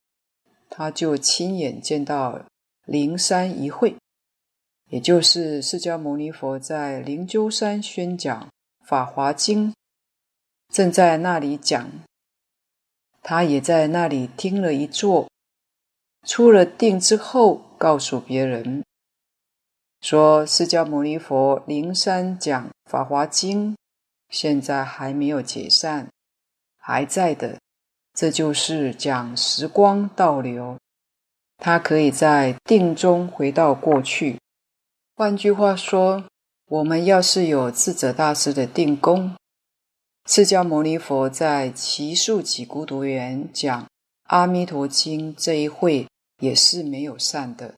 [0.70, 2.41] 他就亲眼见到
[2.86, 3.95] 灵山一会，
[4.89, 8.41] 也就是释迦牟尼佛在灵鹫山宣讲。
[8.88, 9.72] 《法华经》
[10.74, 11.89] 正在那里讲，
[13.22, 15.28] 他也在那里听了一座，
[16.26, 18.84] 出了定之后，告诉别人
[20.06, 23.74] 说：“释迦牟尼佛灵山讲《法华经》，
[24.30, 26.10] 现在还没有解散，
[26.78, 27.58] 还在的。
[28.14, 30.78] 这就是讲时光倒流，
[31.58, 34.38] 他可以在定中回到过去。
[35.16, 36.24] 换句话说。”
[36.68, 39.36] 我们要是有智者大师的定功，
[40.26, 43.84] 释迦牟尼佛在奇树起孤独园讲
[44.24, 46.08] 《阿弥陀经》这一会
[46.39, 47.76] 也是没有散的。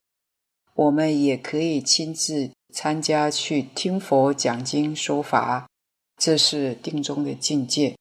[0.78, 5.68] 我们也可以亲自参加去听佛讲经说法，
[6.16, 7.96] 这是定中的境界。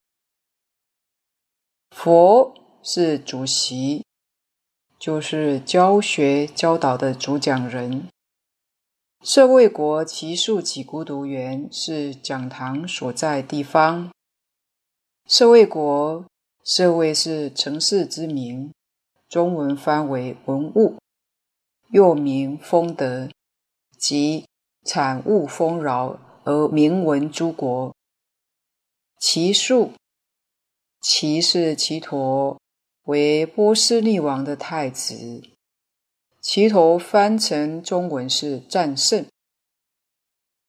[1.89, 2.53] 佛
[2.83, 4.05] 是主席，
[4.99, 8.07] 就是教学教导的主讲人。
[9.23, 14.11] 舍卫国只树给孤独园是讲堂所在地方。
[15.25, 16.23] 舍卫国，
[16.63, 18.71] 舍卫是城市之名，
[19.27, 20.99] 中文翻为文物，
[21.89, 23.29] 又名丰德，
[23.97, 24.45] 即
[24.83, 27.95] 产物丰饶而名闻诸国。
[29.19, 29.93] 其树，
[31.01, 32.59] 其是其陀，
[33.03, 35.41] 为波斯匿王的太子。
[36.41, 39.25] 其陀翻成中文是战胜，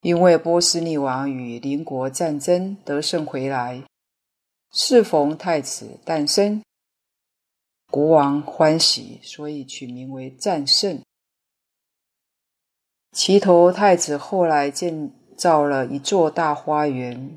[0.03, 3.85] 因为波斯匿王与邻国战争得胜回来，
[4.73, 6.63] 适逢太子诞生，
[7.91, 11.03] 国王欢喜，所以取名为战胜。
[13.21, 17.37] 只陀太子后来建造了一座大花园，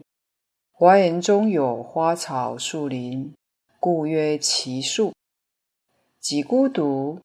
[0.72, 3.34] 花园中有花草树林，
[3.80, 5.12] 故曰只树。
[6.22, 7.20] 给孤独。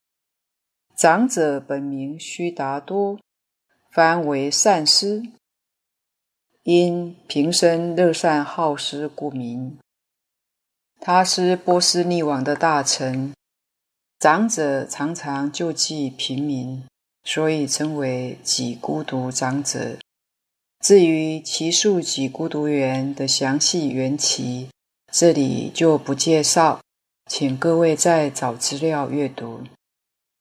[0.97, 3.19] 长者本名须达多，
[3.91, 5.23] 翻为善师，
[6.63, 9.77] 因平生乐善好施故名。
[10.99, 13.35] 他是波斯匿王的大臣，
[14.19, 16.83] 长者常常救济贫民，
[17.27, 19.99] 所以称为己孤独长者。
[20.81, 24.69] 至于其树己孤独园的详细缘起，
[25.13, 26.81] 这里就不介绍，
[27.29, 29.65] 请各位再找资料阅读。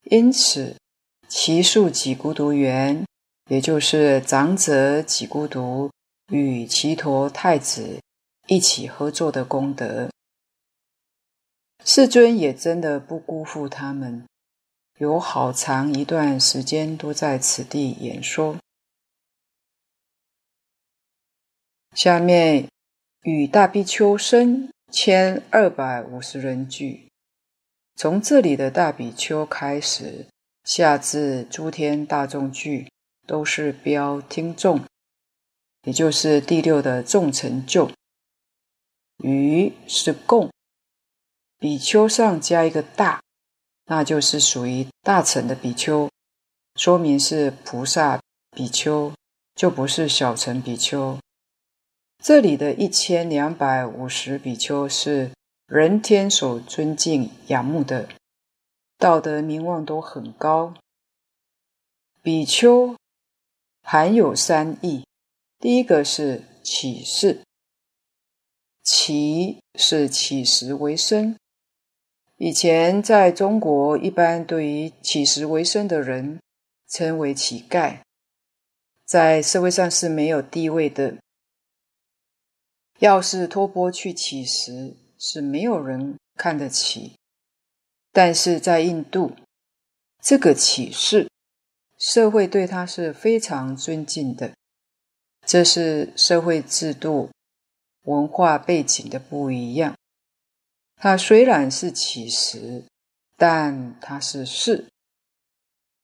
[0.04, 0.76] 因此，
[1.28, 3.04] 其树己孤独园，
[3.50, 5.90] 也就是长者己孤独
[6.32, 8.00] 与其陀太子
[8.46, 10.10] 一起合作的功德。
[11.84, 14.24] 世尊也真的不辜负他们，
[14.98, 18.58] 有好长一段时间都在此地演说。
[21.94, 22.70] 下面
[23.24, 27.10] 与大比丘僧千二百五十人聚，
[27.96, 30.28] 从这里的大比丘开始，
[30.64, 32.90] 下至诸天大众聚，
[33.28, 34.82] 都是标听众，
[35.84, 37.92] 也就是第六的众成就。
[39.18, 40.50] 于是供，
[41.58, 43.22] 比丘上加一个大，
[43.86, 46.10] 那就是属于大乘的比丘，
[46.76, 48.20] 说明是菩萨
[48.52, 49.14] 比丘，
[49.54, 51.20] 就不是小乘比丘。
[52.24, 55.32] 这里的一千两百五十比丘是
[55.68, 58.10] 人天所尊敬仰慕的，
[58.98, 60.74] 道德名望都很高。
[62.24, 62.96] 比丘
[63.84, 65.06] 含有三义，
[65.60, 67.44] 第一个是乞士，
[68.82, 71.38] 乞是乞食为生。
[72.38, 76.42] 以前在中国，一般对于乞食为生的人
[76.90, 78.00] 称为乞丐，
[79.06, 81.16] 在社会上是没有地位的。
[83.00, 87.14] 要是托钵去乞食，是没有人看得起。
[88.12, 89.32] 但是在印度，
[90.22, 91.30] 这个乞士，
[91.98, 94.52] 社会对他是非常尊敬的。
[95.46, 97.30] 这是社会制度、
[98.04, 99.96] 文化背景的不一样。
[100.96, 102.86] 它虽然是乞食，
[103.38, 104.88] 但它是士。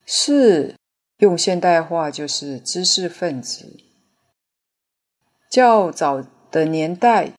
[0.05, 0.75] 士
[1.17, 3.79] 用现代话就是知识分子。
[5.49, 7.33] 较早的年代，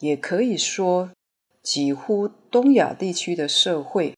[0.00, 1.10] 也可以说，
[1.62, 4.14] 几乎东亚地区的社会，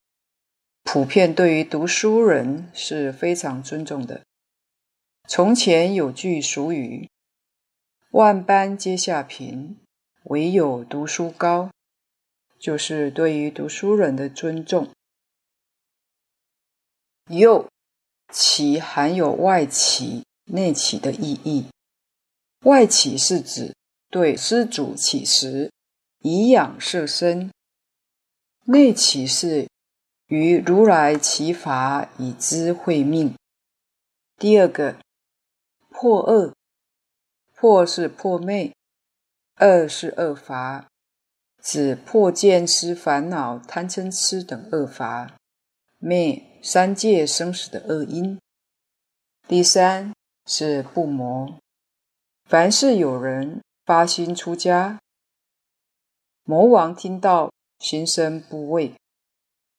[0.83, 4.23] 普遍对于读书人是非常尊重的。
[5.27, 7.09] 从前有句俗语
[8.13, 9.79] ：“万般皆下品，
[10.25, 11.71] 唯有读书高”，
[12.59, 14.91] 就是对于读书人的尊重。
[17.29, 17.69] 又，
[18.33, 21.67] 其含有外乞、内乞的意义。
[22.65, 23.75] 外乞是指
[24.11, 25.71] 对施主乞食，
[26.21, 27.51] 以养色身；
[28.65, 29.69] 内乞是
[30.27, 33.35] 于如来乞法，以资慧命。
[34.37, 34.99] 第二个
[35.91, 36.55] 破恶，
[37.55, 38.73] 破是破灭，
[39.61, 40.89] 恶是恶法，
[41.71, 45.37] 指破见思烦恼、贪嗔痴等恶法，
[45.99, 48.41] 灭三界生死的恶因。
[49.47, 50.15] 第三
[50.47, 51.59] 是不魔，
[52.47, 53.61] 凡是有人。
[53.85, 54.99] 发心出家，
[56.45, 58.95] 魔王听到心生怖畏，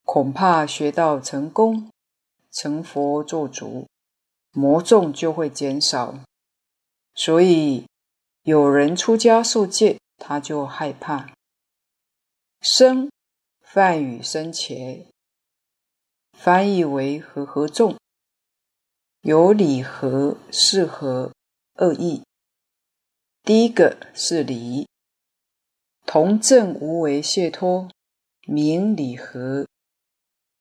[0.03, 1.89] 恐怕学道成功，
[2.51, 3.87] 成佛做主，
[4.51, 6.19] 魔众就会减少。
[7.13, 7.85] 所以
[8.43, 11.29] 有人出家受戒，他就害怕。
[12.61, 13.09] 生，
[13.61, 15.05] 梵语生前，
[16.33, 17.97] 翻译为和合众，
[19.21, 21.31] 有理和、是和
[21.75, 22.21] 二义。
[23.43, 24.89] 第一个是礼，
[26.05, 27.87] 同证无为解脱，
[28.45, 29.65] 名理和。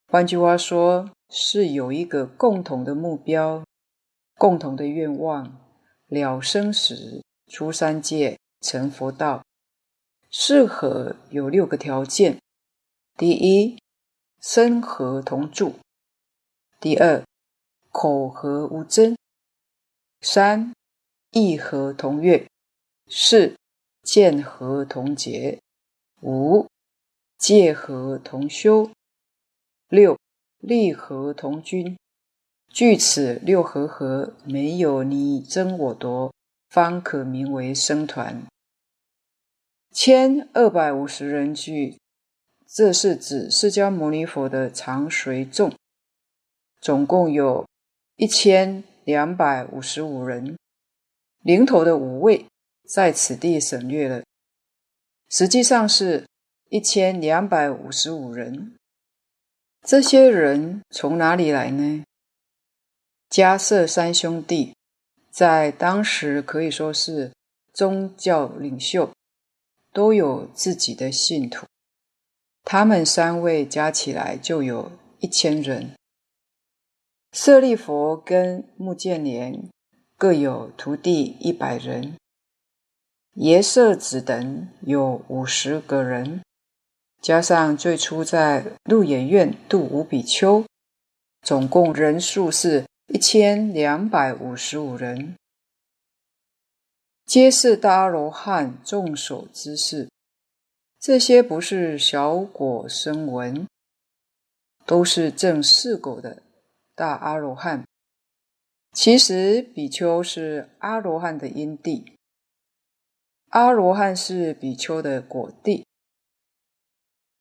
[0.06, 3.64] 换句话说，是有一个共同的目标、
[4.36, 5.60] 共同的愿望，
[6.06, 9.42] 了生死、出三界、成佛道。
[10.30, 12.38] 适合有六个条件：
[13.16, 13.78] 第一，
[14.40, 15.72] 身和同住；
[16.78, 17.24] 第二，
[17.90, 19.14] 口和无争；
[20.20, 20.72] 三，
[21.30, 22.46] 意和同悦。
[23.10, 23.56] 四
[24.02, 25.60] 见和同解，
[26.20, 26.66] 五
[27.38, 28.90] 戒和同修，
[29.88, 30.18] 六
[30.58, 31.96] 利和同均。
[32.70, 36.34] 据此六和合，没有你争我夺，
[36.68, 38.46] 方可名为僧团。
[39.90, 41.98] 千二百五十人俱，
[42.66, 45.72] 这是指释迦牟尼佛的常随众，
[46.80, 47.66] 总共有
[48.16, 50.56] 一千两百五十五人，
[51.42, 52.46] 领头的五位。
[52.88, 54.22] 在此地省略了，
[55.28, 56.24] 实际上是
[56.70, 58.74] 一千两百五十五人。
[59.82, 62.02] 这些人从哪里来呢？
[63.28, 64.74] 迦瑟三兄弟
[65.30, 67.30] 在当时可以说是
[67.74, 69.10] 宗教领袖，
[69.98, 71.66] 都有自己的信徒。
[72.62, 75.90] 他们三位加起来就有一千人。
[77.32, 79.68] 舍利弗跟穆建连
[80.16, 82.16] 各有徒弟一百人，
[83.34, 86.42] 耶舍子等有五十个人，
[87.20, 90.64] 加上最初在鹿野苑度五比丘，
[91.42, 95.34] 总共人数是一千两百五十五人，
[97.28, 100.08] 皆是大阿罗汉众所之事。
[100.98, 103.68] 这些不是小果声闻，
[104.86, 106.42] 都是正四果的。
[106.94, 107.84] 大阿罗汉，
[108.94, 112.14] 其实比丘是阿罗汉的因地，
[113.50, 115.84] 阿罗汉是比丘的果地。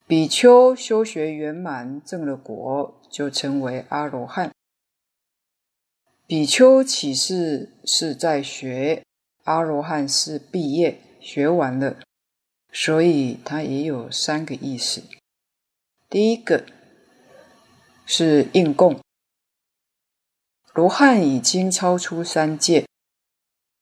[0.05, 4.51] 比丘修学圆满，证了果，就称为阿罗汉。
[6.25, 9.01] 比丘起示是在学，
[9.47, 12.01] 阿罗汉是毕业学完了，
[12.73, 15.01] 所以它也有三个意思。
[16.09, 16.65] 第一个
[18.05, 18.99] 是应供。
[20.73, 22.85] 罗汉已经超出三界，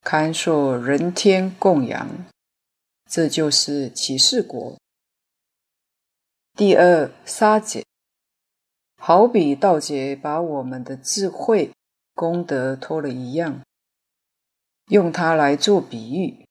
[0.02, 2.24] 堪受人天供养，
[3.10, 4.78] 这就是起示国。
[6.54, 7.84] 第二，沙解，
[9.00, 11.72] 好比盗劫把我们的智慧
[12.14, 13.62] 功德偷了一样，
[14.88, 16.46] 用它来做比喻，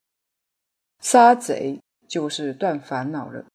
[1.00, 3.46] 杀贼就是断烦恼了，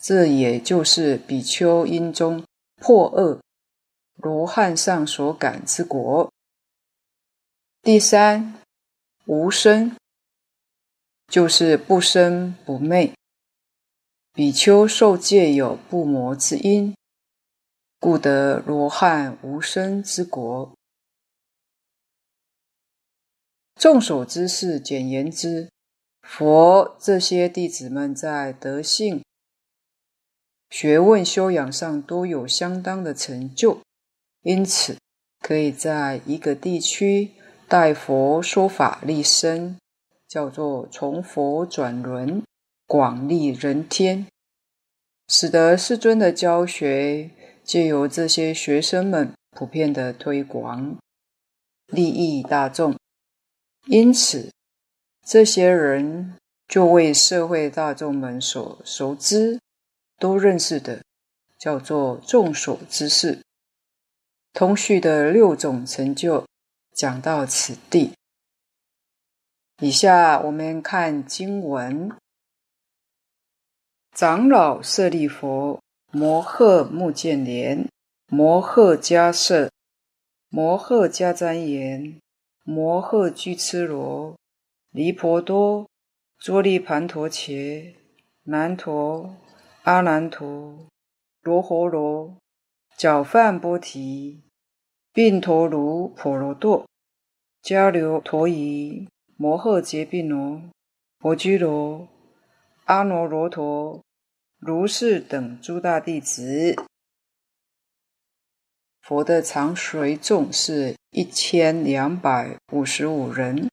[0.00, 2.44] 这也就是比丘因中
[2.76, 3.40] 破恶。
[4.16, 6.30] 罗汉上所感之果。
[7.82, 8.54] 第三，
[9.26, 9.96] 无生，
[11.26, 13.12] 就是不生不灭。
[14.32, 16.94] 比丘受戒有不魔之因，
[17.98, 20.73] 故得罗汉无生之果。
[23.84, 25.68] 众首之士，简言之，
[26.22, 29.22] 佛这些弟子们在德性、
[30.70, 33.82] 学问、修养上都有相当的成就。
[34.40, 34.96] 因此，
[35.40, 37.32] 可以在一个地区
[37.68, 39.76] 代佛说法立身，
[40.26, 42.42] 叫做从佛转轮，
[42.86, 44.26] 广利人天，
[45.28, 47.28] 使得世尊的教学
[47.62, 50.96] 借由这些学生们普遍的推广，
[51.88, 52.96] 利益大众。
[53.86, 54.50] 因此，
[55.26, 59.60] 这些人就为社会大众们所熟知、
[60.18, 61.02] 都认识的，
[61.58, 63.40] 叫做众所之事。
[64.54, 66.46] 通序的六种成就
[66.94, 68.12] 讲到此地。
[69.80, 72.10] 以下我们看经文：
[74.12, 75.80] 长老舍利弗，
[76.12, 77.86] 摩诃目犍连，
[78.28, 79.70] 摩诃迦叶，
[80.48, 82.20] 摩诃迦旃延，
[82.64, 84.36] 摩诃拘絺罗，
[84.90, 85.88] 离婆多，
[86.38, 87.94] 作利盘陀伽，
[88.44, 89.36] 难陀，
[89.82, 90.88] 阿难陀，
[91.42, 92.36] 罗睺罗，
[92.98, 94.42] 憍梵波提。
[95.12, 96.88] 并陀卢婆罗多，
[97.62, 100.60] 迦留陀夷，摩诃劫宾罗，
[101.20, 102.08] 婆居罗，
[102.86, 104.02] 阿耨罗陀，
[104.58, 106.74] 如是等诸大弟子，
[109.06, 113.68] 佛的常随众是一千两百五十五人，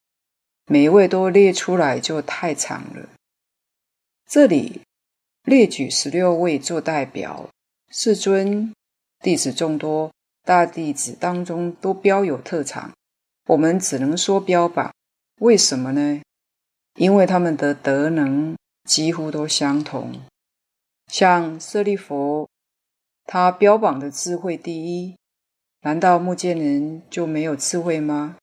[0.65, 3.07] 每一位都列出来就太长了。
[4.29, 4.81] 这里
[5.43, 7.49] 列举十六位做代表，
[7.89, 8.73] 世尊
[9.23, 10.11] 弟子众多。
[10.43, 12.91] 大弟子当中都标有特长，
[13.45, 14.91] 我们只能说标榜。
[15.39, 16.21] 为什么呢？
[16.95, 20.19] 因为他们的德能几乎都相同。
[21.07, 22.49] 像舍利弗，
[23.25, 25.15] 他标榜的智慧第一，
[25.81, 28.37] 难道目犍连就没有智慧吗？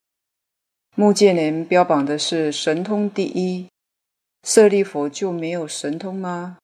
[0.96, 3.68] 目犍连标榜的是神通第一，
[4.42, 6.58] 舍利佛就没有神通吗？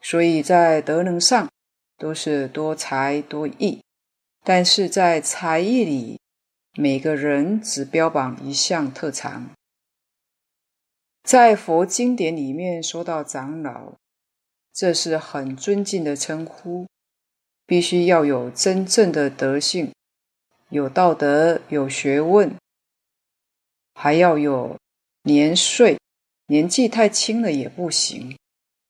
[0.00, 1.48] 所以在德能上
[1.96, 3.80] 都是多才多艺。
[4.42, 6.20] 但是在才艺里，
[6.76, 9.50] 每个人只标榜一项特长。
[11.22, 13.94] 在佛经典里面说到长老，
[14.72, 16.86] 这是很尊敬的称呼，
[17.66, 19.92] 必须要有真正的德性，
[20.68, 22.54] 有道德，有学问，
[23.94, 24.76] 还要有
[25.22, 25.98] 年岁，
[26.48, 28.36] 年纪太轻了也不行，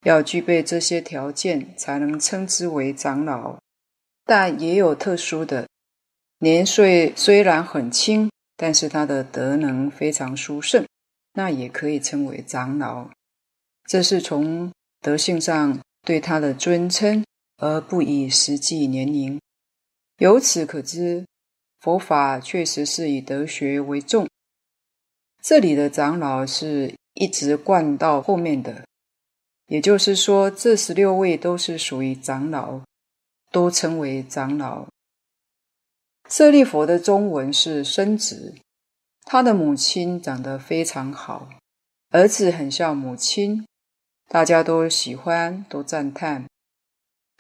[0.05, 3.59] 要具备这些条件才能称之为长老。
[4.25, 5.69] 但也有特殊的，
[6.39, 10.87] 年岁虽然很轻，但是他的德能非常殊胜，
[11.35, 13.11] 那也可以称为长老。
[13.87, 14.73] 这是从
[15.03, 17.23] 德性上对他的尊称，
[17.57, 19.41] 而不以实际年龄。
[20.19, 21.27] 由此可知，
[21.81, 24.29] 佛法确实是以德学为重。
[25.43, 28.87] 这里的长老是一直贯到后面的，
[29.67, 32.83] 也就是说，这十六位都是属于长老。
[33.53, 34.89] 都称为长老。
[36.29, 38.57] 舍利佛的中文是生子，
[39.23, 41.49] 他的母亲长得非常好，
[42.11, 43.65] 儿子很像母亲，
[44.29, 46.47] 大家都喜欢，都赞叹。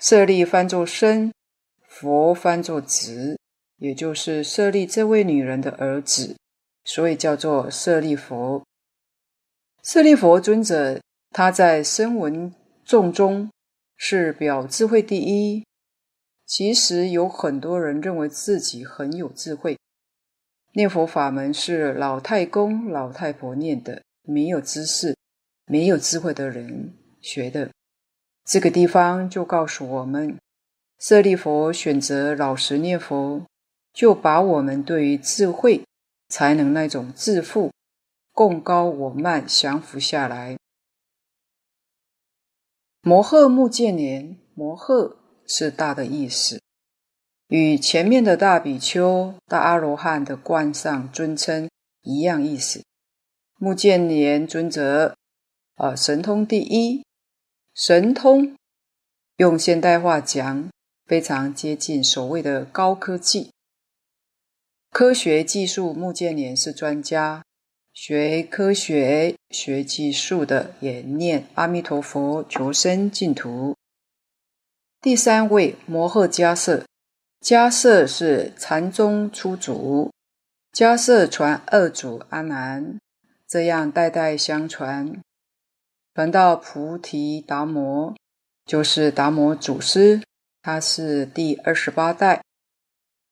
[0.06, 1.32] 舍利翻作生，
[1.88, 3.38] 佛翻作子，
[3.78, 6.36] 也就是舍利这位女人的儿子，
[6.84, 8.62] 所以叫做舍利佛。
[9.82, 11.00] 舍利佛尊者，
[11.30, 13.48] 他在声闻众中
[13.96, 15.64] 是表智慧第一。
[16.44, 19.78] 其实有很多人认为自己很有智慧，
[20.74, 25.16] 念佛法门是老太公、老太婆念的，没有知识、
[25.64, 26.92] 没有智慧的人
[27.22, 27.70] 学的。
[28.44, 30.38] 这个地方就告诉我们，
[30.98, 33.44] 舍利弗选择老实念佛，
[33.92, 35.84] 就把我们对于智慧、
[36.28, 37.72] 才能那种自负、
[38.32, 40.56] 贡高我慢降服下来。
[43.02, 45.16] 摩诃目犍连，摩诃。
[45.46, 46.58] 是大的意思，
[47.48, 51.68] 与前面的大比丘、大阿罗汉的冠上尊称
[52.00, 52.82] 一样意思。
[53.58, 55.14] 目犍连尊者，
[55.74, 57.04] 啊，神通第一，
[57.74, 58.54] 神通
[59.38, 60.70] 用现代话讲，
[61.06, 63.50] 非常接近所谓的高科技。
[64.92, 67.42] 科学技术，目犍连是专家，
[67.92, 73.74] 学科学、学技术的也念阿弥陀佛，求生净土。
[75.00, 76.84] 第三位摩诃迦叶，
[77.40, 80.12] 迦叶是禅宗初祖，
[80.72, 83.00] 迦叶传二祖阿难，
[83.48, 85.20] 这样代代相传，
[86.14, 88.14] 传到菩提达摩，
[88.64, 90.22] 就是达摩祖师，
[90.62, 92.40] 他是第二十八代。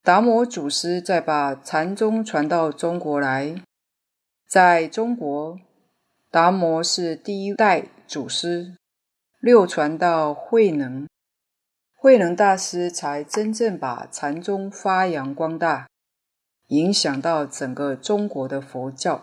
[0.02, 3.54] 达摩祖师再把禅宗传到中国来，
[4.48, 5.60] 在中国，
[6.28, 8.74] 达摩是第一代祖师，
[9.38, 11.06] 六传到慧能。
[11.94, 15.86] 慧能大师才真正把禅宗发扬光大，
[16.66, 19.22] 影响到整个中国的佛教。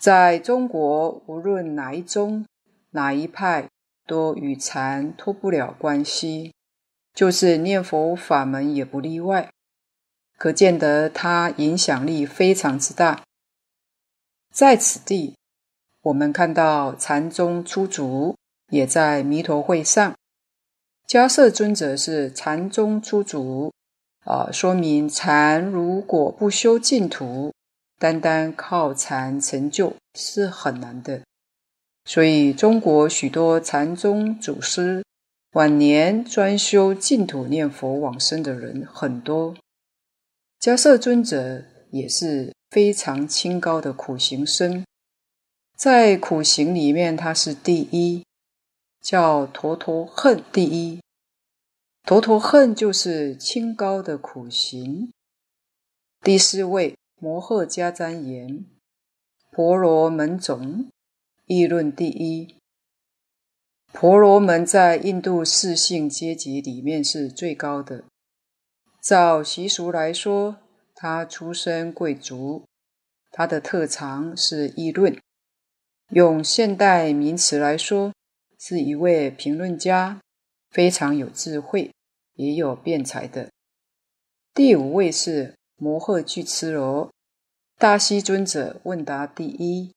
[0.00, 2.46] 在中国，无论哪一宗、
[2.92, 3.68] 哪一派，
[4.06, 6.54] 都与禅脱不了关系，
[7.12, 9.50] 就是念佛法门也不例外。
[10.38, 13.22] 可见得它影响力非常之大。
[14.50, 15.34] 在此地，
[16.00, 18.34] 我们看到禅宗出祖
[18.70, 20.14] 也在弥陀会上。
[21.06, 23.70] 迦摄尊者是禅宗出祖，
[24.24, 27.52] 啊，说明禅如果不修净土，
[28.00, 31.22] 单单靠禅成就是很难的。
[32.06, 35.04] 所以中国许多禅宗祖师
[35.52, 39.54] 晚年专修净土念佛往生的人很多。
[40.58, 44.84] 迦叶尊者也是非常清高的苦行僧，
[45.76, 48.24] 在苦行里面他是第一。
[49.02, 51.00] 叫陀陀恨第一，
[52.02, 55.10] 陀陀恨就是清高的苦行。
[56.20, 58.64] 第四位摩诃迦旃延，
[59.50, 60.88] 婆罗门种
[61.44, 62.56] 议论第一。
[63.92, 68.04] 婆罗门在印度四姓阶级里面是最高的。
[69.02, 70.56] 照习俗来说，
[70.94, 72.64] 他出身贵族，
[73.30, 75.14] 他的特长是议论。
[76.08, 78.14] 用现代名词来说，
[78.58, 80.22] 是一位评论家，
[80.70, 81.90] 非常有智慧，
[82.36, 83.50] 也有辩才的。
[84.54, 87.10] 第五位是摩诃巨絺罗，
[87.78, 89.94] 大西尊者问答第一。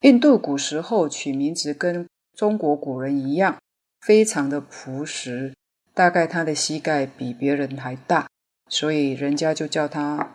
[0.00, 3.58] 印度古时候取名字跟中国古人一样，
[4.02, 5.54] 非常的朴实，
[5.94, 8.28] 大概他的膝盖比别人还大，
[8.68, 10.34] 所以人家就叫他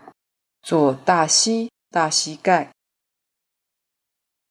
[0.64, 2.72] 做大西、大膝盖。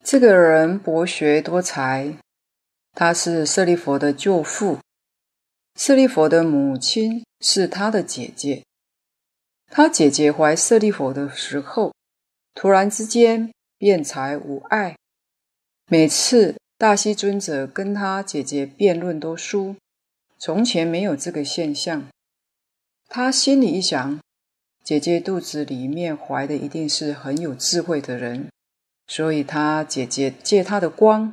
[0.05, 2.17] 这个人博学多才，
[2.93, 4.79] 他是舍利弗的舅父，
[5.75, 8.63] 舍利弗的母亲是他的姐姐。
[9.69, 11.93] 他姐姐怀舍利弗的时候，
[12.55, 14.97] 突然之间辩才无碍，
[15.89, 19.77] 每次大须尊者跟他姐姐辩论都输，
[20.39, 22.09] 从前没有这个现象。
[23.09, 24.19] 他心里一想，
[24.83, 28.49] 姐姐肚子里面怀的一定是很有智慧的人。
[29.09, 31.33] 所以，他姐姐借他的光，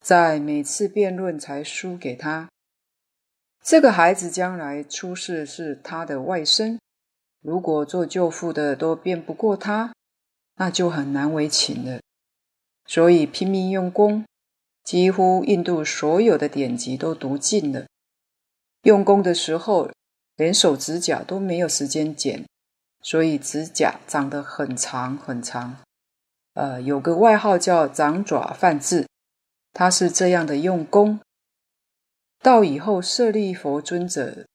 [0.00, 2.48] 在每次辩论才输给他。
[3.62, 6.76] 这个孩子将来出世是他的外甥，
[7.44, 9.92] 如果做舅父的都辩不过他，
[10.56, 12.00] 那就很难为情了。
[12.86, 14.24] 所以拼命用功，
[14.82, 17.84] 几乎印度所有的典籍都读尽了。
[18.84, 19.90] 用功的时候，
[20.36, 22.46] 连手指甲都没有时间剪，
[23.02, 25.76] 所以指甲长得很长很长。
[26.54, 29.06] 呃，有个外号叫“掌爪梵志”，
[29.74, 31.20] 他是这样的用功。
[32.40, 34.46] 到以后舍利佛尊者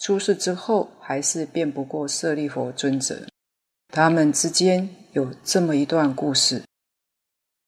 [0.00, 3.28] 出世之后，还是辩不过舍利弗尊者。
[3.88, 6.62] 他们之间有这么一段故事。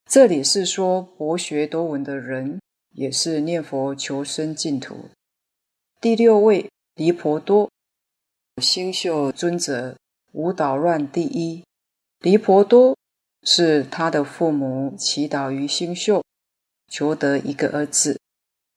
[0.09, 2.59] 这里是说博学多闻的人，
[2.95, 5.11] 也是念佛求生净土。
[6.01, 7.71] 第六位离婆多，
[8.63, 9.99] 星宿尊者
[10.33, 11.63] 无捣乱第一。
[12.21, 12.97] 离婆多
[13.43, 16.25] 是他的父母祈祷于星宿，
[16.89, 18.19] 求得一个儿子。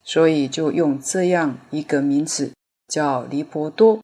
[0.04, 2.52] 所以就用这样一个名字
[2.88, 4.00] 叫离婆多。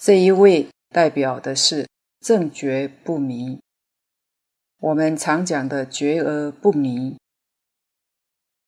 [0.00, 1.86] 这一位代表的是
[2.20, 3.58] 正觉不迷。
[4.80, 7.16] 我们常讲的觉而不迷。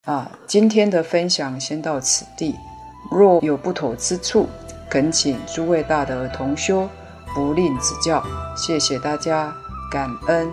[0.07, 2.55] 啊，今天的分享先到此地。
[3.11, 4.49] 若有不妥之处，
[4.89, 6.89] 恳请诸位大德同修
[7.35, 8.25] 不吝指教。
[8.57, 9.55] 谢谢大家，
[9.93, 10.51] 感恩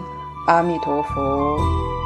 [0.47, 2.02] 阿弥陀佛。